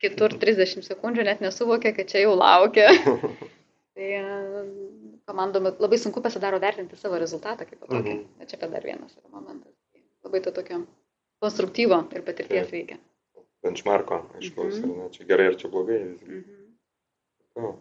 kitur 0.03 0.35
30 0.43 0.87
sekundžių 0.87 1.27
net 1.29 1.45
nesuvokia, 1.45 1.95
kad 1.97 2.11
čia 2.11 2.25
jau 2.25 2.35
laukia. 2.39 2.91
tai 3.97 4.09
komandom 5.29 5.71
labai 5.79 5.99
sunku 6.01 6.23
pasidaro 6.25 6.59
vertinti 6.63 6.99
savo 6.99 7.21
rezultatą 7.23 7.69
kaip 7.69 7.87
tokį. 7.87 8.17
Mhm. 8.19 8.51
Čia 8.51 8.61
dar 8.67 8.85
vienas 8.85 9.15
momentas. 9.31 9.73
Labai 10.27 10.43
to 10.43 10.53
tokio 10.55 10.83
konstruktyvo 11.43 12.05
ir 12.15 12.27
patirties 12.27 12.69
Taip. 12.69 12.75
reikia. 12.77 12.99
Benchmarko, 13.63 14.25
aišku, 14.39 14.67
mhm. 14.67 15.09
čia 15.15 15.27
gerai 15.29 15.53
ar 15.53 15.57
čia 15.59 15.71
blogai. 15.71 16.03
Mhm. 16.19 16.45
Oh. 17.63 17.75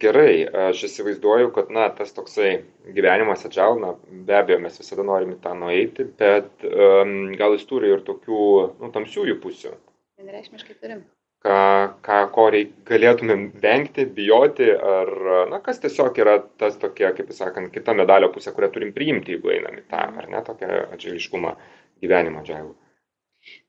Gerai, 0.00 0.46
aš 0.70 0.86
įsivaizduoju, 0.86 1.50
kad, 1.52 1.68
na, 1.74 1.88
tas 1.92 2.14
toksai 2.16 2.62
gyvenimas 2.96 3.42
atžal, 3.44 3.76
na, 3.82 3.90
be 4.08 4.36
abejo, 4.38 4.62
mes 4.64 4.78
visada 4.80 5.04
norime 5.04 5.36
tą 5.42 5.52
nueiti, 5.58 6.06
bet 6.22 6.64
um, 6.64 7.34
gal 7.36 7.52
jis 7.56 7.66
turi 7.68 7.90
ir 7.92 8.00
tokių, 8.06 8.38
nu, 8.78 8.88
tamsiųjų 8.94 9.36
pusių. 9.42 9.74
Vienreikšmiškai 10.22 10.78
turim. 10.80 11.02
Ką, 11.46 11.58
ką 12.02 12.16
ko 12.34 12.48
reik, 12.50 12.72
galėtumėm 12.88 13.44
vengti, 13.62 14.08
bijoti, 14.10 14.72
ar, 14.74 15.12
na, 15.52 15.60
kas 15.62 15.78
tiesiog 15.84 16.18
yra 16.18 16.34
tas 16.58 16.74
tokia, 16.82 17.12
kaip 17.14 17.30
sakant, 17.36 17.70
kita 17.70 17.94
medalio 17.94 18.32
pusė, 18.34 18.50
kurią 18.56 18.72
turim 18.74 18.90
priimti, 18.96 19.36
jeigu 19.36 19.52
einam 19.54 19.78
į 19.78 19.84
tą, 19.86 20.02
ar 20.18 20.26
ne, 20.32 20.40
tokią 20.48 20.80
atžailiškumą 20.96 21.54
gyvenimo 22.02 22.42
atžailų. 22.42 22.74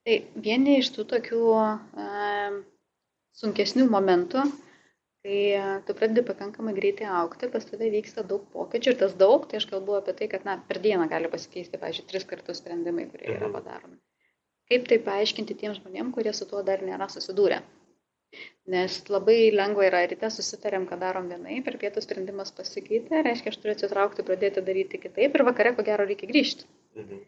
Tai 0.08 0.18
vieni 0.48 0.80
iš 0.80 0.90
tų 0.96 1.06
tokių 1.14 1.44
uh, 1.54 2.58
sunkesnių 3.38 3.86
momentų, 3.94 4.44
kai 5.24 5.40
e, 5.56 5.64
tu 5.88 5.96
pradedi 5.96 6.24
pakankamai 6.28 6.74
greitai 6.78 7.08
aukti, 7.22 7.50
pas 7.54 7.66
tave 7.68 7.90
vyksta 7.94 8.26
daug 8.28 8.46
pokyčių 8.56 8.94
ir 8.94 9.00
tas 9.04 9.16
daug, 9.20 9.48
tai 9.50 9.60
aš 9.62 9.68
kalbu 9.72 9.98
apie 10.00 10.16
tai, 10.20 10.30
kad 10.32 10.46
na, 10.48 10.58
per 10.70 10.82
dieną 10.84 11.10
gali 11.12 11.32
pasikeisti, 11.32 11.80
pavyzdžiui, 11.82 12.08
tris 12.12 12.28
kartus 12.30 12.64
sprendimai, 12.64 13.08
kurie 13.12 13.36
yra 13.36 13.50
mhm. 13.52 14.00
Kaip 14.70 14.88
tai 14.90 15.00
paaiškinti 15.06 15.58
tiem 15.62 15.74
žmonėm, 15.78 16.14
kurie 16.16 16.34
su 16.38 16.46
tuo 16.50 16.62
dar 16.66 16.84
nėra 16.86 17.10
susidūrę? 17.14 17.62
Nes 18.70 19.00
labai 19.10 19.40
lengva 19.56 19.88
yra 19.88 20.04
ryte 20.12 20.30
susitarėm, 20.34 20.86
kad 20.90 21.02
darom 21.02 21.32
vienai, 21.34 21.58
per 21.66 21.80
pietų 21.82 22.04
sprendimas 22.06 22.54
pasikeitė, 22.60 23.24
reiškia, 23.26 23.54
aš 23.54 23.58
turiu 23.64 23.74
atsitraukti, 23.78 24.26
pradėti 24.28 24.62
daryti 24.68 25.02
kitaip 25.08 25.36
ir 25.40 25.46
vakare, 25.48 25.74
ko 25.74 25.86
gero, 25.88 26.06
reikia 26.12 26.30
grįžti. 26.30 26.70
Mhm 27.00 27.26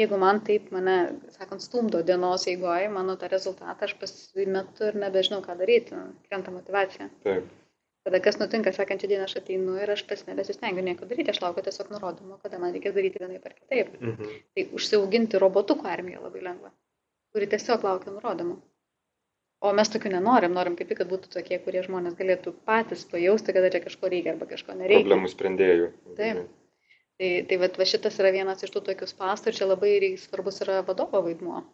jeigu 0.00 0.18
man 0.20 0.40
taip 0.44 0.70
mane, 0.74 0.96
sakant, 1.36 1.64
stumdo 1.64 2.02
dienos 2.08 2.46
eigoje, 2.50 2.88
mano 2.92 3.16
tą 3.20 3.30
rezultatą 3.32 3.88
aš 3.88 3.94
pasimetu 4.00 4.90
ir 4.90 4.98
nebežinau, 5.02 5.40
ką 5.44 5.56
daryti, 5.60 6.00
krenta 6.28 6.52
motivacija. 6.54 7.08
Taip. 7.24 7.48
Tada 8.06 8.20
kas 8.22 8.36
nutinka, 8.38 8.70
sekančią 8.70 9.08
dieną 9.10 9.24
aš 9.26 9.32
ateinu 9.40 9.72
ir 9.82 9.90
aš 9.90 10.04
pas 10.06 10.20
nebesistengiu 10.28 10.84
nieko 10.86 11.08
daryti, 11.10 11.32
aš 11.32 11.40
laukiu 11.42 11.64
tiesiog 11.66 11.88
nurodymų, 11.90 12.36
kada 12.44 12.60
man 12.62 12.74
reikės 12.76 12.94
daryti 12.94 13.18
vienai 13.18 13.40
per 13.42 13.56
kitaip. 13.56 13.96
Mhm. 13.98 14.36
Tai 14.54 14.64
užsiauginti 14.78 15.40
robotukų 15.42 15.88
armiją 15.90 16.22
labai 16.22 16.44
lengva, 16.44 16.70
kuri 17.34 17.48
tiesiog 17.54 17.86
laukia 17.88 18.14
nurodymų. 18.14 18.60
O 19.66 19.72
mes 19.74 19.90
tokių 19.90 20.12
nenorim, 20.12 20.54
norim 20.54 20.76
kaip 20.78 20.92
tik, 20.92 21.00
kad 21.00 21.10
būtų 21.10 21.32
tokie, 21.32 21.58
kurie 21.64 21.82
žmonės 21.82 22.14
galėtų 22.18 22.52
patys 22.68 23.02
pajausti, 23.10 23.54
kada 23.56 23.72
čia 23.74 23.80
kažko 23.88 24.12
reikia 24.12 24.34
arba 24.36 24.46
kažko 24.52 24.76
nereikia. 24.76 25.02
Problemų 25.08 25.32
sprendėjų. 25.32 25.88
Taip. 26.20 26.44
Tai, 27.16 27.30
tai 27.48 27.58
va, 27.62 27.70
va 27.80 27.88
šitas 27.88 28.20
yra 28.20 28.30
vienas 28.34 28.62
iš 28.62 28.70
tų 28.74 28.84
tokių 28.90 29.08
spastų 29.08 29.50
ir 29.50 29.58
čia 29.58 29.66
labai 29.70 29.92
svarbus 30.20 30.60
yra 30.62 30.82
vadovo 30.86 31.24
vaidmuo. 31.26 31.64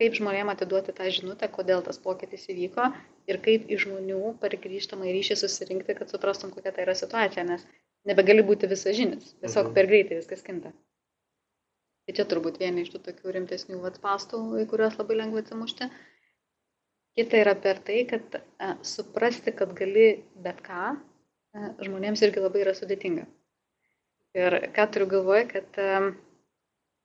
Kaip 0.00 0.14
žmonėm 0.16 0.48
atiduoti 0.48 0.94
tą 0.96 1.06
žinutę, 1.12 1.48
kodėl 1.52 1.82
tas 1.84 1.98
pokytis 2.00 2.46
įvyko 2.48 2.86
ir 3.28 3.38
kaip 3.44 3.68
iš 3.68 3.84
žmonių 3.84 4.34
per 4.40 4.56
grįžtamą 4.62 5.08
ryšį 5.12 5.36
susirinkti, 5.42 5.96
kad 5.98 6.12
suprastum, 6.12 6.52
kokia 6.54 6.72
tai 6.72 6.86
yra 6.86 6.94
situacija, 6.96 7.44
nes 7.44 7.66
nebegali 8.08 8.44
būti 8.46 8.70
visažinis, 8.70 9.34
tiesiog 9.42 9.68
mhm. 9.68 9.74
per 9.76 9.90
greitai 9.90 10.20
viskas 10.22 10.46
kinta. 10.46 10.72
Tai 12.08 12.14
čia 12.16 12.24
turbūt 12.30 12.56
vieni 12.62 12.86
iš 12.86 12.94
tų 12.94 13.02
tokių 13.06 13.34
rimtesnių 13.36 13.82
atspastų, 13.90 14.40
į 14.62 14.64
kuriuos 14.70 14.96
labai 14.98 15.18
lengva 15.20 15.44
atsimušti. 15.44 15.90
Kita 17.18 17.42
yra 17.42 17.52
per 17.58 17.82
tai, 17.84 18.00
kad 18.08 18.38
a, 18.40 18.72
suprasti, 18.86 19.52
kad 19.54 19.74
gali 19.76 20.08
bet 20.40 20.62
ką, 20.64 20.94
a, 20.96 21.68
žmonėms 21.84 22.24
irgi 22.24 22.42
labai 22.42 22.64
yra 22.64 22.74
sudėtinga. 22.78 23.28
Ir 24.40 24.56
ką 24.74 24.86
turiu 24.94 25.08
galvoje, 25.10 25.44
kad 25.50 25.78
um, 25.82 26.08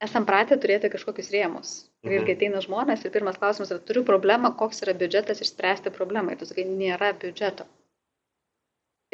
esam 0.07 0.25
pratę 0.29 0.57
turėti 0.61 0.91
kažkokius 0.93 1.31
rėmus. 1.33 1.75
Ir 2.05 2.11
mhm. 2.11 2.17
irgi 2.19 2.35
ateina 2.37 2.61
žmonės 2.61 3.03
ir 3.05 3.13
pirmas 3.13 3.39
klausimas 3.41 3.71
yra, 3.73 3.81
turiu 3.81 4.05
problemą, 4.05 4.53
koks 4.59 4.83
yra 4.85 4.93
biudžetas 4.97 5.41
išspręsti 5.41 5.93
problemą. 5.95 6.33
Ir 6.35 6.41
tu 6.41 6.47
sakai, 6.49 6.67
nėra 6.69 7.11
biudžeto. 7.17 7.65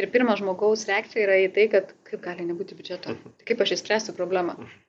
Ir 0.01 0.07
pirmas 0.11 0.39
žmogaus 0.41 0.83
reakcija 0.89 1.23
yra 1.23 1.37
į 1.43 1.51
tai, 1.55 1.67
kad 1.71 1.91
kaip 2.07 2.23
gali 2.25 2.47
nebūti 2.47 2.75
biudžeto. 2.75 3.15
Mhm. 3.15 3.35
Tai 3.39 3.47
kaip 3.47 3.63
aš 3.63 3.77
išspręsiu 3.77 4.15
problemą. 4.17 4.57
Mhm. 4.59 4.81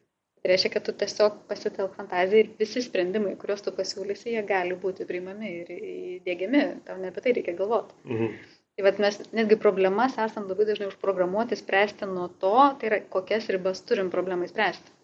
Tai 0.43 0.51
reiškia, 0.51 0.73
kad 0.75 0.87
tu 0.89 0.93
tiesiog 0.99 1.37
pasitelk 1.47 1.93
fantaziją 1.95 2.43
ir 2.43 2.49
visi 2.59 2.83
sprendimai, 2.83 3.37
kuriuos 3.39 3.63
tu 3.63 3.71
pasiūlysi, 3.77 4.33
jie 4.35 4.43
gali 4.47 4.75
būti 4.75 5.07
priimami 5.07 5.53
ir 5.61 5.71
įdėgiami. 5.77 6.65
Tau 6.89 6.99
ne 6.99 7.13
apie 7.13 7.23
tai 7.23 7.37
reikia 7.39 7.55
galvoti. 7.61 7.95
Mhm. 8.09 8.35
Tai 8.73 8.87
vat 8.89 8.99
mes 9.05 9.21
netgi 9.37 9.59
problemas 9.61 10.17
esam 10.27 10.49
labai 10.49 10.67
dažnai 10.67 10.89
užprogramuoti 10.91 11.59
spręsti 11.61 12.09
nuo 12.11 12.27
to, 12.43 12.57
tai 12.81 12.89
yra 12.89 12.99
kokias 13.15 13.47
ribas 13.53 13.85
turim 13.87 14.11
problemai 14.11 14.49
spręsti. 14.51 14.95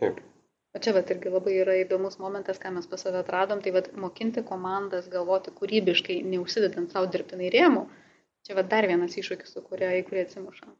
Taip. 0.00 0.22
O 0.76 0.80
čia 0.84 0.92
vat 0.92 1.08
irgi 1.10 1.30
labai 1.32 1.54
yra 1.62 1.78
įdomus 1.80 2.18
momentas, 2.20 2.58
ką 2.60 2.74
mes 2.74 2.88
pas 2.90 3.00
save 3.00 3.22
atradom, 3.22 3.62
tai 3.64 3.72
vat 3.72 3.88
mokinti 3.96 4.42
komandas 4.50 5.08
galvoti 5.12 5.54
kūrybiškai, 5.56 6.18
neužsidedant 6.34 6.92
savo 6.92 7.08
dirbtinai 7.14 7.48
rėmų, 7.54 7.86
čia 8.44 8.58
vat 8.58 8.68
dar 8.74 8.86
vienas 8.90 9.16
iššūkis, 9.16 9.54
su 9.54 9.64
kuria 9.64 9.94
į 9.96 10.04
kurį 10.10 10.26
atsimušam. 10.26 10.76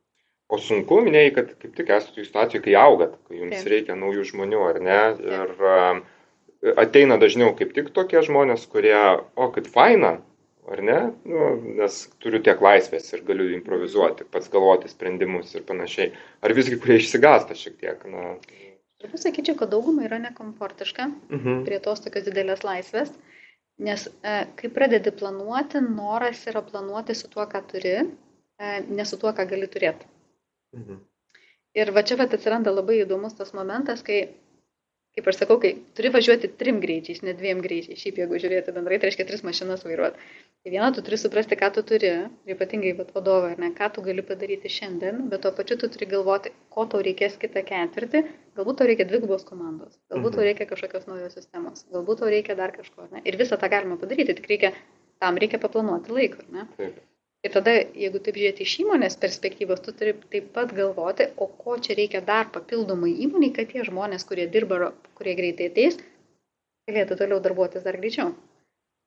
O 0.48 0.60
sunku, 0.60 1.00
minėjai, 1.04 1.32
kad 1.40 1.50
kaip 1.62 1.74
tik 1.76 1.90
esate 1.96 2.24
situacijoje, 2.24 2.62
kai 2.68 2.76
augat, 2.80 3.16
kai 3.28 3.40
jums 3.40 3.58
Taip. 3.58 3.72
reikia 3.72 3.96
naujų 4.00 4.28
žmonių, 4.30 4.62
ar 4.68 4.78
ne? 4.84 5.00
Ir 5.24 5.56
Taip. 5.58 6.06
ateina 6.84 7.18
dažniau 7.20 7.52
kaip 7.56 7.74
tik 7.76 7.90
tokie 7.96 8.22
žmonės, 8.24 8.64
kurie, 8.72 8.96
o 9.36 9.50
kaip 9.56 9.68
faina, 9.72 10.14
ar 10.68 10.84
ne? 10.84 11.00
Nu, 11.28 11.50
nes 11.80 12.00
turiu 12.20 12.40
tiek 12.44 12.60
laisvės 12.64 13.08
ir 13.12 13.24
galiu 13.28 13.50
improvizuoti, 13.56 14.28
pats 14.32 14.48
galvoti 14.52 14.88
sprendimus 14.92 15.52
ir 15.56 15.64
panašiai. 15.68 16.12
Ar 16.44 16.56
visgi, 16.56 16.80
kurie 16.80 16.96
išsigasta 17.00 17.56
šiek 17.56 17.76
tiek? 17.80 18.08
Na... 18.08 18.36
Turbūt 18.98 19.22
sakyčiau, 19.22 19.54
kad 19.58 19.70
daugumai 19.70 20.06
yra 20.08 20.18
nekomfortiška 20.22 21.04
mhm. 21.08 21.60
prie 21.66 21.78
tos 21.82 22.02
tokios 22.02 22.24
didelės 22.26 22.64
laisvės, 22.66 23.12
nes 23.88 24.08
e, 24.10 24.32
kai 24.58 24.70
pradedi 24.74 25.12
planuoti, 25.14 25.82
noras 25.84 26.40
yra 26.50 26.64
planuoti 26.66 27.14
su 27.14 27.30
tuo, 27.30 27.44
ką 27.52 27.62
turi, 27.70 27.94
e, 28.02 28.72
ne 28.88 29.06
su 29.06 29.20
tuo, 29.22 29.30
ką 29.36 29.46
gali 29.52 29.70
turėti. 29.70 30.08
Mhm. 30.74 30.98
Ir 31.78 31.92
va 31.94 32.02
čia 32.02 32.16
vat 32.18 32.34
atsiranda 32.34 32.72
labai 32.74 32.98
įdomus 33.04 33.36
tas 33.38 33.54
momentas, 33.54 34.02
kai 34.02 34.18
kaip 35.18 35.28
aš 35.32 35.40
sakau, 35.40 35.58
kai 35.58 35.72
turi 35.98 36.12
važiuoti 36.14 36.50
trim 36.60 36.78
greičiais, 36.82 37.24
ne 37.26 37.34
dviem 37.34 37.58
greičiais, 37.64 37.98
šiaip 37.98 38.20
jeigu 38.22 38.38
žiūrėti 38.38 38.74
bendrai, 38.76 39.00
tai 39.02 39.10
reiškia 39.10 39.26
tris 39.26 39.42
mašinas 39.46 39.82
vairuoti. 39.86 40.28
Tai 40.62 40.72
viena, 40.74 40.90
tu 40.94 41.02
turi 41.02 41.18
suprasti, 41.18 41.58
ką 41.58 41.72
tu 41.74 41.82
turi, 41.86 42.12
ypatingai 42.54 42.94
vadovai, 43.00 43.56
ne, 43.58 43.72
ką 43.74 43.90
tu 43.96 44.04
gali 44.06 44.22
padaryti 44.26 44.70
šiandien, 44.70 45.24
bet 45.32 45.42
tuo 45.42 45.52
pačiu 45.58 45.78
tu 45.82 45.90
turi 45.90 46.06
galvoti, 46.10 46.54
ko 46.74 46.86
tau 46.92 47.02
reikės 47.02 47.38
kitą 47.42 47.64
ketvirtį, 47.66 48.22
galbūt 48.58 48.80
tau 48.80 48.88
reikia 48.90 49.08
dvigubos 49.10 49.46
komandos, 49.48 49.98
galbūt 50.12 50.38
tau 50.38 50.44
mhm. 50.44 50.48
reikia 50.52 50.70
kažkokios 50.70 51.10
naujos 51.10 51.34
sistemos, 51.38 51.82
galbūt 51.94 52.22
tau 52.22 52.30
reikia 52.30 52.58
dar 52.58 52.74
kažko. 52.76 53.10
Ne? 53.10 53.24
Ir 53.26 53.38
visą 53.40 53.58
tą 53.58 53.70
galima 53.74 53.98
padaryti, 53.98 54.38
tik 54.38 54.50
reikia, 54.50 54.74
tam 55.22 55.42
reikia 55.42 55.58
paplanuoti 55.62 56.14
laiką. 56.14 56.46
Ne? 56.54 56.68
Taip. 56.78 57.02
Ir 57.46 57.52
tada, 57.54 57.72
jeigu 57.94 58.18
taip 58.26 58.38
žiūrėti 58.40 58.64
iš 58.66 58.72
įmonės 58.82 59.16
perspektyvos, 59.22 59.82
tu 59.82 59.92
turi 59.98 60.12
taip 60.32 60.48
pat 60.54 60.72
galvoti, 60.74 61.28
o 61.38 61.46
ko 61.60 61.76
čia 61.84 61.94
reikia 61.98 62.20
dar 62.30 62.48
papildomai 62.54 63.12
įmoniai, 63.26 63.52
kad 63.58 63.68
tie 63.70 63.84
žmonės, 63.86 64.24
kurie 64.26 64.46
dirba, 64.56 64.88
kurie 65.20 65.34
greitai 65.38 65.68
ateis, 65.70 66.00
galėtų 66.90 67.18
toliau 67.20 67.38
darbuotis 67.44 67.84
dar 67.84 67.98
greičiau. 68.00 68.32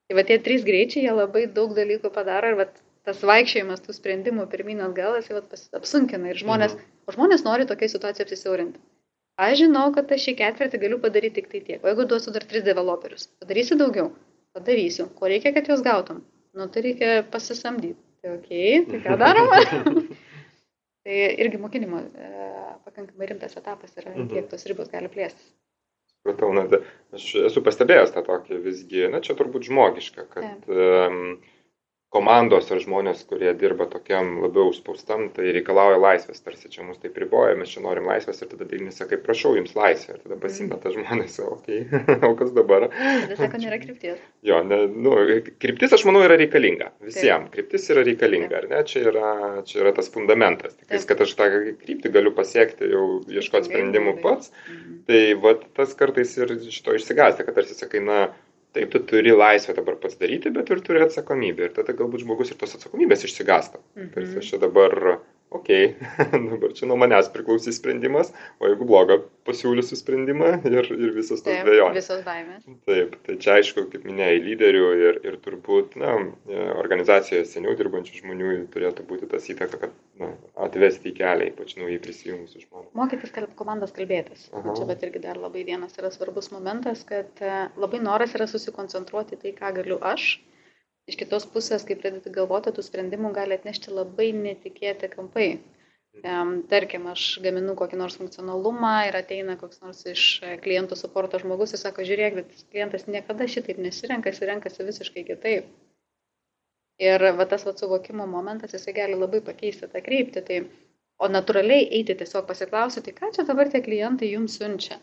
Tai 0.07 0.17
va 0.19 0.23
tie 0.29 0.37
trys 0.45 0.63
greičiai, 0.69 1.03
jie 1.09 1.15
labai 1.17 1.43
daug 1.57 1.73
dalykų 1.75 2.11
padaro 2.15 2.53
ir 2.53 2.57
va, 2.61 2.67
tas 3.07 3.19
vaikščiojimas 3.31 3.83
tų 3.83 3.95
sprendimų 3.97 4.45
pirmin 4.53 4.79
atgal, 4.85 5.17
jis 5.19 5.27
va, 5.35 5.41
apsunkina 5.81 6.31
ir 6.31 6.39
žmonės, 6.39 6.77
mhm. 6.77 6.93
o 7.11 7.15
žmonės 7.17 7.43
nori 7.47 7.67
tokiai 7.67 7.91
situacijai 7.91 8.29
apsisiaurinti. 8.29 8.79
Aš 9.43 9.57
žinau, 9.65 9.89
kad 9.97 10.11
aš 10.15 10.29
šį 10.29 10.35
ketvirtį 10.39 10.79
galiu 10.85 11.01
padaryti 11.03 11.41
tik 11.41 11.51
tai 11.51 11.61
tiek. 11.67 11.83
O 11.83 11.91
jeigu 11.91 12.07
duosiu 12.07 12.31
dar 12.31 12.47
tris 12.47 12.63
developerius, 12.63 13.27
padarysi 13.43 13.75
daugiau, 13.79 14.13
padarysiu. 14.55 15.09
Ko 15.19 15.27
reikia, 15.31 15.51
kad 15.55 15.67
juos 15.67 15.83
gautum? 15.83 16.23
Nu, 16.55 16.67
tai 16.71 16.85
reikia 16.85 17.11
pasisamdyti 17.31 17.99
Tai 18.21 18.35
ok, 18.37 18.51
tai 18.89 18.99
ką 19.01 19.17
daroma? 19.17 19.59
tai 21.03 21.21
irgi 21.41 21.57
mokinimo 21.61 22.03
e, 22.05 22.27
pakankamai 22.85 23.29
rimtas 23.31 23.57
etapas 23.57 23.95
yra, 23.97 24.13
mhm. 24.13 24.27
kiek 24.29 24.49
tos 24.51 24.67
ribos 24.69 24.91
gali 24.93 25.09
plėstis. 25.09 25.47
Supratau, 26.21 26.51
na, 26.53 26.67
aš 27.17 27.25
esu 27.47 27.63
pastebėjęs 27.65 28.13
tą 28.13 28.21
tokį 28.27 28.59
visgi, 28.61 29.07
na 29.09 29.23
čia 29.25 29.33
turbūt 29.39 29.65
žmogiška, 29.71 30.27
kad 30.29 30.69
um, 30.69 31.39
komandos 32.11 32.67
ar 32.73 32.81
žmonės, 32.83 33.23
kurie 33.29 33.53
dirba 33.55 33.85
tokiam 33.87 34.33
labiau 34.43 34.71
užspaustam, 34.73 35.29
tai 35.35 35.53
reikalauja 35.55 35.99
laisvės, 36.01 36.41
tarsi 36.43 36.67
čia 36.71 36.83
mus 36.83 36.99
tai 36.99 37.11
priboja, 37.13 37.55
mes 37.59 37.71
čia 37.71 37.83
norim 37.85 38.09
laisvės 38.09 38.43
ir 38.43 38.49
tada 38.51 38.67
Vilnius 38.67 38.99
sakai, 38.99 39.19
prašau 39.23 39.53
jums 39.55 39.71
laisvę, 39.77 40.17
ir 40.17 40.19
tada 40.25 40.35
mhm. 40.35 40.41
pasimeta 40.43 40.91
žmonės, 40.91 41.37
okei, 41.45 41.85
okay. 41.87 42.17
o 42.27 42.33
kas 42.41 42.51
dabar? 42.57 42.89
Tada 42.91 43.39
sako, 43.39 43.61
nėra 43.63 43.79
krypties. 43.85 44.19
Jo, 44.43 44.59
ne, 44.67 44.81
nu, 44.91 45.15
kryptis, 45.63 45.95
aš 45.95 46.03
manau, 46.09 46.25
yra 46.27 46.35
reikalinga. 46.41 46.91
Visiems. 47.07 47.47
Kryptis 47.55 47.87
yra 47.95 48.03
reikalinga, 48.03 48.59
ar 48.59 48.69
ne? 48.73 48.83
Čia 48.91 49.05
yra, 49.13 49.31
čia 49.69 49.81
yra 49.85 49.95
tas 49.95 50.11
fundamentas. 50.11 50.75
Tik 50.75 50.91
tais, 50.91 51.07
kad 51.07 51.23
aš 51.23 51.35
tą 51.39 51.47
kryptį 51.79 52.11
galiu 52.11 52.35
pasiekti, 52.35 52.91
jau 52.91 53.05
ieškoti 53.31 53.71
sprendimų 53.71 54.17
pats. 54.19 54.51
Mhm. 54.67 55.01
Tai 55.07 55.25
va 55.47 55.55
tas 55.79 55.95
kartais 55.97 56.35
ir 56.41 56.57
šito 56.67 56.99
išsigąsti, 56.99 57.47
kad 57.47 57.55
tarsi 57.55 57.77
sakai, 57.77 58.03
na, 58.03 58.23
taip 58.75 58.91
tu 58.93 59.01
turi 59.07 59.33
laisvę 59.35 59.75
dabar 59.77 59.97
pasidaryti, 60.01 60.51
bet 60.55 60.71
ir 60.71 60.81
turi 60.85 61.03
atsakomybę. 61.05 61.67
Ir 61.67 61.75
tada 61.75 61.95
galbūt 61.97 62.23
žmogus 62.25 62.53
ir 62.53 62.59
tos 62.61 62.77
atsakomybės 62.77 63.25
išsigasta. 63.27 63.81
Mhm. 63.97 64.11
Tarsi 64.15 64.41
aš 64.41 64.51
čia 64.53 64.61
dabar 64.61 64.97
ok, 65.51 65.69
dabar 66.51 66.73
čia 66.77 66.87
nuo 66.87 66.97
manęs 66.99 67.29
priklausys 67.33 67.77
sprendimas, 67.79 68.31
o 68.59 68.69
jeigu 68.69 68.87
blogą 68.87 69.17
pasiūlysiu 69.47 69.97
sprendimą 69.99 70.51
ir, 70.69 70.87
ir 70.95 71.13
visas 71.15 71.43
tas 71.43 71.59
dviejonės. 71.65 71.97
Visos 71.99 72.21
baimės. 72.25 72.67
Taip, 72.87 73.17
tai 73.25 73.35
čia 73.43 73.57
aišku, 73.59 73.83
kaip 73.91 74.05
minėjai, 74.07 74.37
lyderių 74.45 74.83
ir, 75.07 75.19
ir 75.27 75.37
turbūt 75.43 75.97
na, 75.99 76.13
organizacijoje 76.79 77.49
seniau 77.49 77.75
dirbančių 77.79 78.21
žmonių 78.21 78.53
turėtų 78.73 79.05
būti 79.09 79.27
tas 79.31 79.49
įtaka, 79.51 79.81
kad 79.83 79.97
na, 80.21 80.31
atvesti 80.67 81.11
į 81.11 81.17
kelią, 81.19 81.49
ypač 81.51 81.75
naujai 81.79 81.99
prisijungusių 82.05 82.63
žmonių. 82.67 82.87
Mokytis 83.01 83.35
kalb, 83.35 83.51
komandas 83.59 83.91
kalbėtis. 83.97 84.47
Aha. 84.55 84.77
Čia 84.77 84.87
bet 84.87 85.03
irgi 85.07 85.23
dar 85.25 85.41
labai 85.41 85.65
vienas 85.67 85.97
yra 85.99 86.13
svarbus 86.13 86.51
momentas, 86.55 87.03
kad 87.07 87.43
e, 87.43 87.65
labai 87.81 87.99
noras 88.03 88.37
yra 88.37 88.47
susikoncentruoti 88.47 89.41
tai, 89.41 89.55
ką 89.57 89.75
galiu 89.81 89.99
aš 90.13 90.37
iš 91.11 91.19
kitos 91.19 91.45
pusės, 91.53 91.85
kai 91.87 91.99
pradedi 91.99 92.33
galvoti, 92.33 92.73
tų 92.75 92.85
sprendimų 92.87 93.33
gali 93.35 93.57
atnešti 93.59 93.93
labai 93.93 94.31
netikėti 94.37 95.11
kampai. 95.11 95.51
Tarkim, 96.71 97.05
aš 97.07 97.39
gaminu 97.43 97.73
kokį 97.79 97.97
nors 98.01 98.17
funkcionalumą 98.19 98.95
ir 99.07 99.15
ateina 99.15 99.55
koks 99.59 99.79
nors 99.83 100.01
iš 100.11 100.25
klientų 100.63 100.97
suporto 100.99 101.39
žmogus 101.39 101.71
ir 101.71 101.79
sako, 101.79 102.03
žiūrėk, 102.07 102.35
bet 102.41 102.65
klientas 102.73 103.07
niekada 103.07 103.47
šitaip 103.47 103.79
nesirenka, 103.79 104.33
jis 104.33 104.43
renkasi 104.49 104.87
visiškai 104.89 105.23
kitaip. 105.29 105.69
Ir 107.01 107.23
va, 107.37 107.47
tas 107.49 107.63
va, 107.65 107.73
suvokimo 107.77 108.27
momentas, 108.29 108.75
jisai 108.75 108.93
gali 108.93 109.15
labai 109.17 109.39
pakeisti 109.45 109.87
tą 109.89 110.03
kryptį. 110.05 110.43
Tai, 110.49 110.59
o 111.21 111.29
natūraliai 111.31 111.87
eiti 111.97 112.17
tiesiog 112.19 112.45
pasiklausyti, 112.49 113.07
tai 113.07 113.17
ką 113.17 113.31
čia 113.37 113.47
dabar 113.47 113.71
tie 113.71 113.81
klientai 113.85 114.29
jums 114.33 114.59
siunčia. 114.59 114.99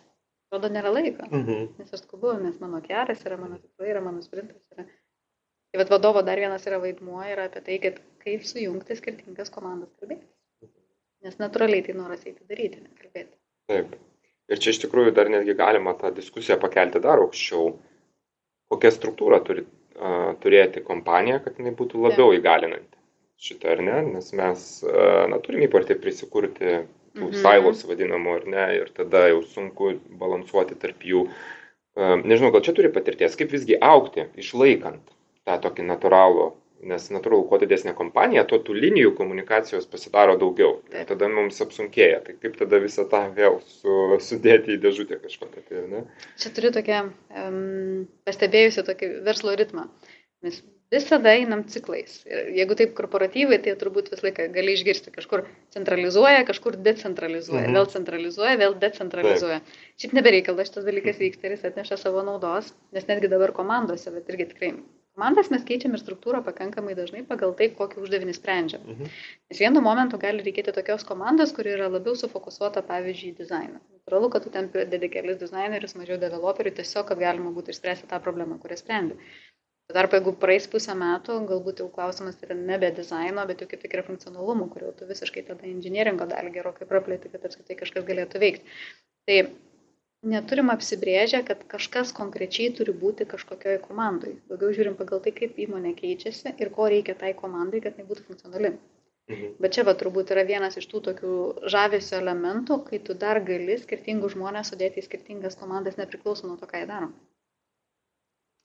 Rodo, 0.53 0.71
nėra 0.73 0.93
laiko. 0.93 1.27
Mhm. 1.29 1.73
Nes 1.81 1.97
aš 1.97 2.05
skubu, 2.05 2.37
nes 2.45 2.61
mano 2.63 2.81
keras 2.85 3.25
yra, 3.27 3.41
mano 3.41 3.59
tikslai 3.59 3.91
yra, 3.95 4.05
mano 4.05 4.23
sprintas 4.25 4.63
yra. 4.77 4.87
Tai 5.69 5.79
vad 5.83 5.91
vadovo 5.93 6.23
dar 6.25 6.41
vienas 6.41 6.65
yra 6.65 6.79
vaidmuo 6.81 7.21
yra 7.29 7.45
apie 7.49 7.61
tai, 7.65 7.75
kad 7.83 7.97
kaip 8.25 8.45
sujungti 8.49 8.97
skirtingas 8.97 9.51
komandas 9.53 9.91
kalbėti. 10.01 10.25
Nes 11.27 11.35
natūraliai 11.41 11.85
tai 11.85 11.97
noras 11.99 12.23
eiti 12.25 12.47
daryti, 12.49 12.81
nekalbėti. 12.85 13.35
Taip. 13.69 13.97
Ir 14.49 14.63
čia 14.65 14.73
iš 14.73 14.79
tikrųjų 14.87 15.13
dar 15.19 15.29
netgi 15.29 15.57
galima 15.59 15.93
tą 15.99 16.13
diskusiją 16.17 16.57
pakelti 16.63 17.03
dar 17.05 17.21
aukščiau. 17.21 17.75
Kokią 18.73 18.93
struktūrą 18.95 19.43
turi 19.45 19.65
uh, 19.65 20.31
turėti 20.41 20.81
kompanija, 20.87 21.43
kad 21.45 21.61
jinai 21.61 21.75
būtų 21.77 22.01
labiau 22.07 22.31
Taip. 22.31 22.39
įgalinanti 22.41 22.97
šitą, 23.49 23.75
ar 23.75 23.85
ne? 23.85 23.99
Nes 24.15 24.33
mes, 24.41 24.65
uh, 24.87 25.27
na, 25.29 25.41
turim 25.45 25.67
įpartį 25.67 25.99
prisikurti 26.01 26.79
tų 27.19 27.29
mhm. 27.29 27.37
silos 27.43 27.85
vadinamų, 27.91 28.39
ar 28.41 28.49
ne? 28.55 28.67
Ir 28.79 28.89
tada 28.97 29.27
jau 29.29 29.45
sunku 29.53 29.93
balansuoti 30.23 30.81
tarp 30.81 31.05
jų. 31.13 31.27
Uh, 31.29 32.17
nežinau, 32.25 32.55
gal 32.57 32.65
čia 32.65 32.73
turi 32.77 32.93
patirties, 32.95 33.37
kaip 33.37 33.53
visgi 33.53 33.77
aukti, 33.85 34.31
išlaikant 34.41 35.13
tą 35.49 35.59
tokį 35.65 35.89
natūralų, 35.89 36.49
nes 36.89 37.09
natūralu, 37.11 37.47
kuo 37.51 37.59
didesnė 37.59 37.95
kompanija, 37.99 38.45
tuo 38.49 38.61
tų 38.63 38.77
linijų 38.79 39.15
komunikacijos 39.19 39.89
pasidaro 39.91 40.37
daugiau. 40.39 40.79
Ir 40.95 41.09
tada 41.09 41.31
mums 41.33 41.59
apsunkėja. 41.65 42.23
Tai 42.27 42.37
kaip 42.39 42.57
tada 42.61 42.81
visą 42.83 43.09
tą 43.11 43.25
vėl 43.35 43.59
su, 43.67 43.99
sudėti 44.23 44.77
į 44.77 44.81
dėžutę 44.85 45.19
kažkokią. 45.25 45.67
Tai, 45.69 45.85
ne? 45.93 46.05
Čia 46.39 46.55
turiu 46.55 46.73
tokią 46.77 47.05
um, 47.09 48.09
pastebėjusi 48.29 48.87
tokį 48.87 49.13
verslo 49.27 49.57
ritmą. 49.59 49.89
Mes 50.47 50.61
visada 50.95 51.35
einam 51.37 51.65
ciklais. 51.69 52.21
Ir 52.31 52.53
jeigu 52.57 52.77
taip 52.79 52.95
korporatyvai, 52.97 53.59
tai 53.65 53.75
turbūt 53.81 54.13
visą 54.13 54.29
laiką 54.29 54.47
gali 54.55 54.77
išgirsti, 54.79 55.13
kažkur 55.15 55.45
centralizuoja, 55.75 56.47
kažkur 56.49 56.79
decentralizuoja, 56.87 57.67
mhm. 57.67 57.75
vėl 57.77 57.91
centralizuoja, 57.97 58.55
vėl 58.63 58.79
decentralizuoja. 58.87 59.59
Taip. 59.65 59.83
Šiaip 60.01 60.15
nebereikalas 60.21 60.71
šitas 60.71 60.87
dalykas 60.89 61.21
vyksta 61.21 61.51
ir 61.51 61.57
jis 61.57 61.67
atneša 61.73 61.99
savo 62.01 62.23
naudos, 62.25 62.71
nes 62.95 63.11
netgi 63.11 63.35
dabar 63.35 63.53
komandose, 63.57 64.15
bet 64.15 64.31
irgi 64.33 64.49
tikrai 64.55 64.73
Komandas 65.19 65.49
mes 65.51 65.65
keičiam 65.67 65.97
ir 65.97 65.99
struktūrą 65.99 66.45
pakankamai 66.47 66.93
dažnai 66.95 67.25
pagal 67.27 67.51
tai, 67.59 67.67
kokį 67.75 68.05
uždavinį 68.05 68.35
sprendžiam. 68.37 68.85
Mhm. 68.87 69.09
Nes 69.51 69.61
vienu 69.65 69.83
momentu 69.83 70.21
gali 70.23 70.45
reikėti 70.47 70.75
tokios 70.77 71.03
komandos, 71.09 71.51
kuri 71.57 71.73
yra 71.75 71.89
labiau 71.91 72.15
sufokusuota, 72.21 72.85
pavyzdžiui, 72.87 73.33
į 73.33 73.39
dizainą. 73.41 73.81
Natūralu, 73.97 74.31
kad 74.31 74.47
tu 74.47 74.53
ten 74.55 74.71
dedi 74.71 75.11
kelis 75.11 75.41
dizainerius, 75.41 75.97
mažiau 75.99 76.21
developerių, 76.23 76.77
tiesiog, 76.79 77.09
kad 77.11 77.19
galima 77.25 77.51
būtų 77.57 77.75
išspręsti 77.75 78.07
tą 78.13 78.23
problemą, 78.23 78.61
kurią 78.63 78.79
sprendi. 78.79 79.19
Tuo 79.89 79.97
tarpu, 79.97 80.21
jeigu 80.21 80.37
praeis 80.39 80.71
pusę 80.71 80.95
metų, 81.03 81.41
galbūt 81.51 81.83
jau 81.83 81.89
klausimas 81.99 82.39
yra 82.47 82.55
nebe 82.55 82.93
dizaino, 82.95 83.43
bet 83.51 83.65
jau 83.65 83.69
kaip 83.73 83.83
tik 83.83 83.99
yra 83.99 84.07
funkcionalumų, 84.07 84.71
kur 84.71 84.87
jau 84.87 84.95
tu 85.01 85.09
visiškai 85.11 85.49
tada 85.51 85.67
inžinieringo 85.67 86.31
dalį 86.31 86.55
gerokai 86.61 86.87
praplėti, 86.87 87.33
kad 87.33 87.51
apskritai 87.51 87.81
kažkas 87.83 88.07
galėtų 88.07 88.43
veikti. 88.45 88.79
Tai 89.27 89.39
neturim 90.23 90.71
apsibrėžę, 90.75 91.43
kad 91.47 91.65
kažkas 91.71 92.13
konkrečiai 92.17 92.73
turi 92.75 92.93
būti 93.03 93.27
kažkokioj 93.29 93.79
komandai. 93.87 94.35
Daugiau 94.51 94.75
žiūrim 94.75 94.97
pagal 94.99 95.23
tai, 95.25 95.33
kaip 95.33 95.59
įmonė 95.59 95.95
keičiasi 95.99 96.55
ir 96.59 96.71
ko 96.75 96.89
reikia 96.91 97.15
tai 97.15 97.35
komandai, 97.39 97.83
kad 97.85 97.97
jinai 97.97 98.09
būtų 98.11 98.27
funkcionali. 98.27 98.73
Mhm. 99.29 99.55
Bet 99.61 99.77
čia 99.77 99.85
va 99.85 99.95
turbūt 100.01 100.33
yra 100.33 100.43
vienas 100.49 100.79
iš 100.81 100.87
tų 100.89 101.03
tokių 101.11 101.33
žavesio 101.69 102.17
elementų, 102.19 102.81
kai 102.89 102.99
tu 103.05 103.15
dar 103.15 103.41
gali 103.45 103.77
skirtingus 103.79 104.35
žmonės 104.35 104.73
sudėti 104.73 105.03
į 105.03 105.07
skirtingas 105.07 105.59
komandas 105.61 105.99
nepriklausomai 106.01 106.55
nuo 106.55 106.61
to, 106.61 106.69
ką 106.71 106.81
jie 106.81 106.89
daro. 106.89 107.11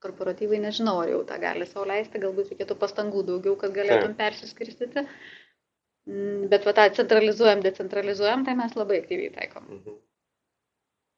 Korporatyvai 0.04 0.60
nežinau, 0.64 0.98
ar 1.04 1.12
jau 1.12 1.22
tą 1.28 1.36
gali 1.40 1.68
savo 1.68 1.86
leisti, 1.88 2.20
galbūt 2.20 2.54
reikėtų 2.54 2.80
pastangų 2.80 3.26
daugiau, 3.28 3.58
kad 3.60 3.76
galėtum 3.76 4.16
persiskirstyti. 4.20 5.06
Mm, 6.08 6.48
bet 6.52 6.66
va 6.68 6.74
tą 6.80 6.88
centralizuojam, 6.96 7.62
decentralizuojam, 7.64 8.44
tai 8.48 8.56
mes 8.60 8.76
labai 8.80 9.04
aktyviai 9.04 9.36
taikom. 9.36 9.68
Mhm. 9.68 10.02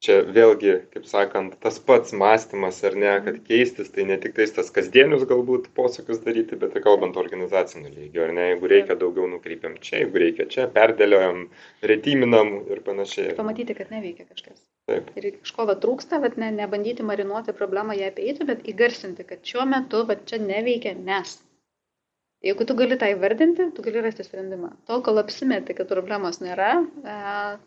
Čia 0.06 0.20
vėlgi, 0.36 0.74
kaip 0.94 1.08
sakant, 1.10 1.56
tas 1.64 1.80
pats 1.88 2.14
mąstymas 2.16 2.82
ar 2.88 2.98
ne, 3.02 3.14
kad 3.26 3.40
keistis 3.48 3.92
tai 3.96 4.06
ne 4.10 4.18
tik 4.22 4.36
tais 4.38 4.54
tas 4.56 4.72
kasdienius 4.76 5.26
galbūt 5.30 5.72
posakius 5.78 6.22
daryti, 6.26 6.60
bet 6.62 6.76
ir 6.78 6.86
kalbant 6.86 7.18
organizaciniu 7.22 7.92
lygiu, 7.92 8.26
ar 8.28 8.36
ne, 8.38 8.50
jeigu 8.52 8.72
reikia 8.72 8.98
daugiau 9.02 9.30
nukreipiam 9.32 9.78
čia, 9.82 10.04
jeigu 10.04 10.22
reikia 10.26 10.48
čia, 10.52 10.68
perdėliojam, 10.76 11.46
retiminam 11.92 12.54
ir 12.72 12.84
panašiai. 12.86 13.32
Ir 13.34 13.40
pamatyti, 13.40 13.78
kad 13.78 13.94
neveikia 13.94 14.28
kažkas. 14.28 14.62
Taip. 14.90 15.10
Ir 15.18 15.32
kažko 15.40 15.66
va 15.72 15.78
trūksta, 15.82 16.22
bet 16.22 16.38
ne, 16.42 16.52
nebandyti 16.54 17.06
marinuoti 17.06 17.56
problemą 17.58 17.98
ją 17.98 18.12
apeiti, 18.12 18.46
bet 18.46 18.68
įgarsinti, 18.70 19.26
kad 19.26 19.42
šiuo 19.46 19.66
metu 19.70 20.06
va 20.10 20.20
čia 20.30 20.38
neveikia, 20.44 20.94
nes 21.08 21.40
Jeigu 22.46 22.66
tu 22.70 22.76
gali 22.78 22.94
tą 23.02 23.08
įvardinti, 23.10 23.72
tu 23.74 23.82
gali 23.82 24.04
rasti 24.06 24.22
sprendimą. 24.26 24.70
Tol, 24.86 25.00
kol 25.06 25.18
apsimeti, 25.18 25.74
kad 25.78 25.90
problemos 25.90 26.38
nėra, 26.44 26.76
e, 27.02 27.16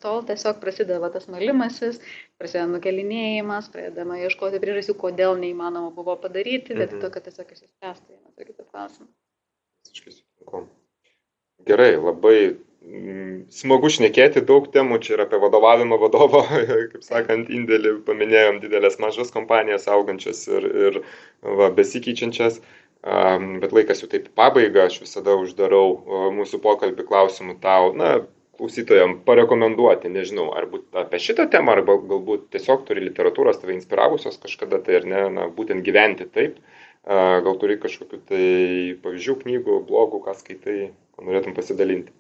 tol 0.04 0.22
tiesiog 0.28 0.60
prasideda 0.62 1.10
tas 1.10 1.26
malimasis, 1.32 1.98
prasideda 2.38 2.68
nukelinėjimas, 2.76 3.72
pradedama 3.74 4.20
ieškoti 4.22 4.62
priežasčių, 4.62 4.94
kodėl 5.02 5.34
neįmanoma 5.42 5.90
buvo 5.96 6.14
padaryti, 6.22 6.78
bet 6.78 6.94
mhm. 6.94 7.02
to, 7.02 7.10
kad 7.10 7.26
tiesiog 7.26 7.50
išsispręstų 7.56 8.14
vieną 8.14 8.46
kitą 8.46 8.68
klausimą. 8.70 9.10
Gerai, 11.66 11.90
labai 11.98 12.38
mm, 12.46 13.48
smagu 13.50 13.90
šnekėti 13.90 14.46
daug 14.46 14.70
temų, 14.74 15.02
čia 15.02 15.16
ir 15.16 15.26
apie 15.26 15.40
vadovavimą 15.42 15.98
vadovo, 15.98 16.44
kaip 16.92 17.02
sakant, 17.02 17.50
indėlį 17.50 17.98
paminėjom 18.06 18.62
didelės 18.62 19.02
mažas 19.02 19.34
kompanijas 19.34 19.90
augančias 19.90 20.46
ir, 20.46 20.70
ir 20.86 21.00
va, 21.42 21.72
besikeičiančias. 21.74 22.62
Bet 23.02 23.72
laikas 23.72 24.02
jau 24.02 24.08
taip 24.10 24.26
pabaiga, 24.36 24.88
aš 24.88 24.98
visada 25.04 25.36
uždarau 25.38 26.32
mūsų 26.34 26.58
pokalbį 26.64 27.06
klausimų 27.06 27.54
tau, 27.62 27.92
na, 27.94 28.16
klausytojams 28.58 29.22
parekomenduoti, 29.26 30.10
nežinau, 30.10 30.48
ar 30.58 30.66
būt 30.70 30.98
apie 30.98 31.20
šitą 31.22 31.46
temą, 31.52 31.76
arba 31.76 31.94
galbūt 32.10 32.48
tiesiog 32.54 32.82
turi 32.88 33.04
literatūros 33.06 33.60
tave 33.62 33.76
inspiravusios 33.76 34.40
kažkada 34.42 34.80
tai, 34.82 34.98
ar 34.98 35.06
ne, 35.06 35.20
na, 35.36 35.46
būtent 35.54 35.84
gyventi 35.86 36.26
taip, 36.26 36.58
gal 37.06 37.58
turi 37.60 37.78
kažkokiu 37.78 38.18
tai 38.26 38.46
pavyzdžių, 39.04 39.36
knygų, 39.44 39.78
blogų, 39.88 40.24
ką 40.26 40.34
skaitai, 40.40 40.78
ko 41.14 41.28
norėtum 41.28 41.54
pasidalinti. 41.54 42.10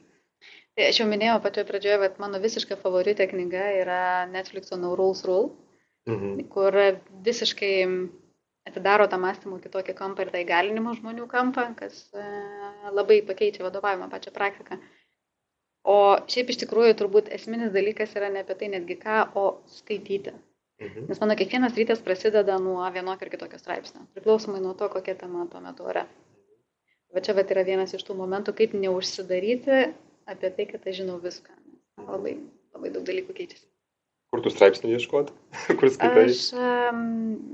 Tai 0.78 0.86
aš 0.92 1.02
jau 1.02 1.08
minėjau 1.10 1.40
pačioje 1.42 1.66
pradžioje, 1.72 1.98
kad 2.04 2.22
mano 2.22 2.38
visiška 2.38 2.78
favoritė 2.78 3.26
knyga 3.32 3.64
yra 3.80 4.02
Netflix'o 4.30 4.78
No 4.78 4.94
Rules 4.94 5.24
Rule, 5.26 5.50
mhm. 6.06 6.46
kur 6.54 6.78
visiškai 7.26 7.74
atidaro 8.68 9.06
tą 9.10 9.18
mąstymų 9.22 9.58
kitokį 9.64 9.94
kampą 9.98 10.24
ir 10.24 10.32
tą 10.34 10.42
įgalinimo 10.44 10.94
žmonių 10.98 11.26
kampą, 11.30 11.66
kas 11.78 12.00
e, 12.14 12.24
labai 12.94 13.20
pakeičia 13.28 13.64
vadovavimą 13.66 14.10
pačią 14.12 14.34
praktiką. 14.34 14.78
O 15.88 15.96
šiaip 16.28 16.52
iš 16.52 16.60
tikrųjų 16.64 16.96
turbūt 17.00 17.30
esminis 17.34 17.72
dalykas 17.74 18.14
yra 18.18 18.28
ne 18.32 18.44
apie 18.44 18.56
tai 18.60 18.68
netgi 18.74 18.98
ką, 19.00 19.20
o 19.40 19.44
skaityti. 19.78 20.34
Mhm. 20.78 21.06
Nes 21.10 21.20
mano 21.22 21.34
kiekvienas 21.38 21.78
rytas 21.78 22.02
prasideda 22.06 22.58
nuo 22.62 22.84
vienokio 22.94 23.26
ir 23.26 23.32
kitokio 23.34 23.58
straipsnio, 23.58 24.04
priklausomai 24.14 24.60
nuo 24.62 24.74
to, 24.78 24.90
kokia 24.92 25.16
tema 25.18 25.46
tuo 25.50 25.62
metu 25.64 25.88
yra. 25.90 26.04
Va 27.14 27.22
čia 27.24 27.34
vat 27.38 27.50
yra 27.54 27.64
vienas 27.66 27.94
iš 27.96 28.04
tų 28.06 28.14
momentų, 28.18 28.54
kaip 28.60 28.76
neužsidaryti 28.76 29.80
apie 30.28 30.52
tai, 30.54 30.68
kad 30.70 30.86
aš 30.86 31.00
žinau 31.00 31.16
viską. 31.24 31.56
Labai, 32.04 32.36
labai 32.76 32.92
daug 32.94 33.06
dalykų 33.08 33.34
keičiasi. 33.40 33.67
Kur 34.28 34.42
tu 34.44 34.52
straipsnių 34.52 34.92
ieškoti? 34.96 35.34
Kur 35.80 35.92
skaitai? 35.94 36.26
Aš 36.28 36.42
um, 36.56 37.04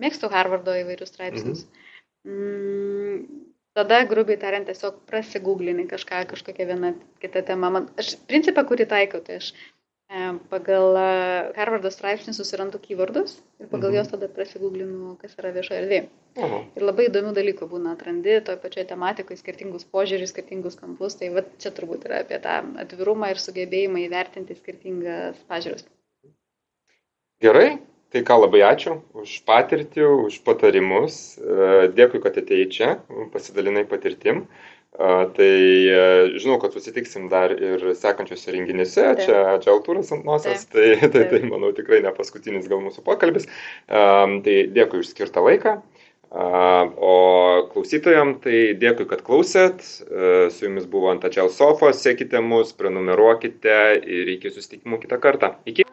mėgstu 0.03 0.31
Harvardo 0.33 0.75
įvairius 0.81 1.13
straipsnius. 1.15 1.67
Mhm. 1.69 1.85
Mm, 2.25 3.45
tada, 3.77 4.01
grubiai 4.11 4.41
tariant, 4.41 4.67
tiesiog 4.67 5.05
prasigūglini 5.11 5.87
kažką, 5.91 6.25
kažkokią 6.33 6.67
vieną 6.73 6.95
kitą 7.23 7.45
temą. 7.47 7.71
Man, 7.77 7.89
aš 8.01 8.17
principą, 8.31 8.65
kurį 8.67 8.89
taikau, 8.91 9.21
tai 9.23 9.39
aš 9.43 9.53
e, 9.53 10.33
pagal 10.51 10.99
Harvardo 11.59 11.93
straipsnį 11.95 12.35
susirandu 12.35 12.81
keywordus 12.83 13.37
ir 13.61 13.69
pagal 13.69 13.91
mhm. 13.93 13.99
juos 14.01 14.13
tada 14.15 14.31
prasigūglinu, 14.33 15.15
kas 15.21 15.37
yra 15.39 15.53
viešoje 15.55 15.83
erdvėje. 15.85 16.07
Ir 16.75 16.83
labai 16.83 17.07
įdomių 17.07 17.35
dalykų 17.37 17.69
būna, 17.71 17.93
atrandi 17.95 18.41
toje 18.47 18.59
pačioje 18.65 18.89
tematikoje 18.91 19.39
skirtingus 19.39 19.87
požiūrius, 19.95 20.33
skirtingus 20.35 20.81
kampus. 20.81 21.21
Tai 21.21 21.31
va, 21.37 21.45
čia 21.63 21.71
turbūt 21.77 22.09
yra 22.09 22.25
apie 22.25 22.41
tą 22.43 22.63
atvirumą 22.83 23.31
ir 23.31 23.43
sugebėjimą 23.43 24.09
įvertinti 24.09 24.59
skirtingas 24.59 25.39
pažiūras. 25.53 25.87
Gerai, 27.43 27.79
tai 28.15 28.23
ką 28.23 28.37
labai 28.45 28.63
ačiū 28.63 29.01
už 29.19 29.41
patirtį, 29.49 30.05
už 30.29 30.39
patarimus. 30.47 31.35
E, 31.35 31.89
dėkui, 31.97 32.21
kad 32.23 32.39
atėjai 32.39 32.69
čia, 32.71 32.91
pasidalinai 33.33 33.83
patirtim. 33.91 34.45
E, 34.45 35.09
tai 35.35 35.49
e, 35.91 36.05
žinau, 36.39 36.61
kad 36.63 36.77
susitiksim 36.77 37.27
dar 37.33 37.51
ir 37.57 37.83
sekančiose 37.99 38.55
renginėse, 38.55 39.03
Taip. 39.03 39.25
čia 39.27 39.41
Džiautūras 39.65 40.15
ant 40.15 40.29
nosios, 40.29 40.63
tai, 40.71 40.95
tai, 41.03 41.27
tai 41.33 41.43
manau 41.51 41.73
tikrai 41.75 42.05
ne 42.07 42.15
paskutinis 42.15 42.71
gal 42.71 42.85
mūsų 42.85 43.03
pokalbis. 43.09 43.51
Tai 43.91 44.57
dėkui 44.79 45.03
už 45.03 45.11
skirtą 45.11 45.43
laiką. 45.45 45.81
O 46.35 47.13
klausytojams 47.75 48.41
tai 48.47 48.63
dėkui, 48.79 49.09
kad 49.11 49.27
klausėt. 49.27 49.83
Su 49.85 50.67
jumis 50.67 50.87
buvo 50.91 51.13
Antačial 51.13 51.51
Sofos, 51.51 52.01
sekite 52.03 52.43
mus, 52.43 52.73
prenumeruokite 52.79 53.79
ir 54.03 54.35
iki 54.39 54.55
susitikimų 54.55 55.03
kitą 55.05 55.21
kartą. 55.23 55.55
Iki. 55.71 55.87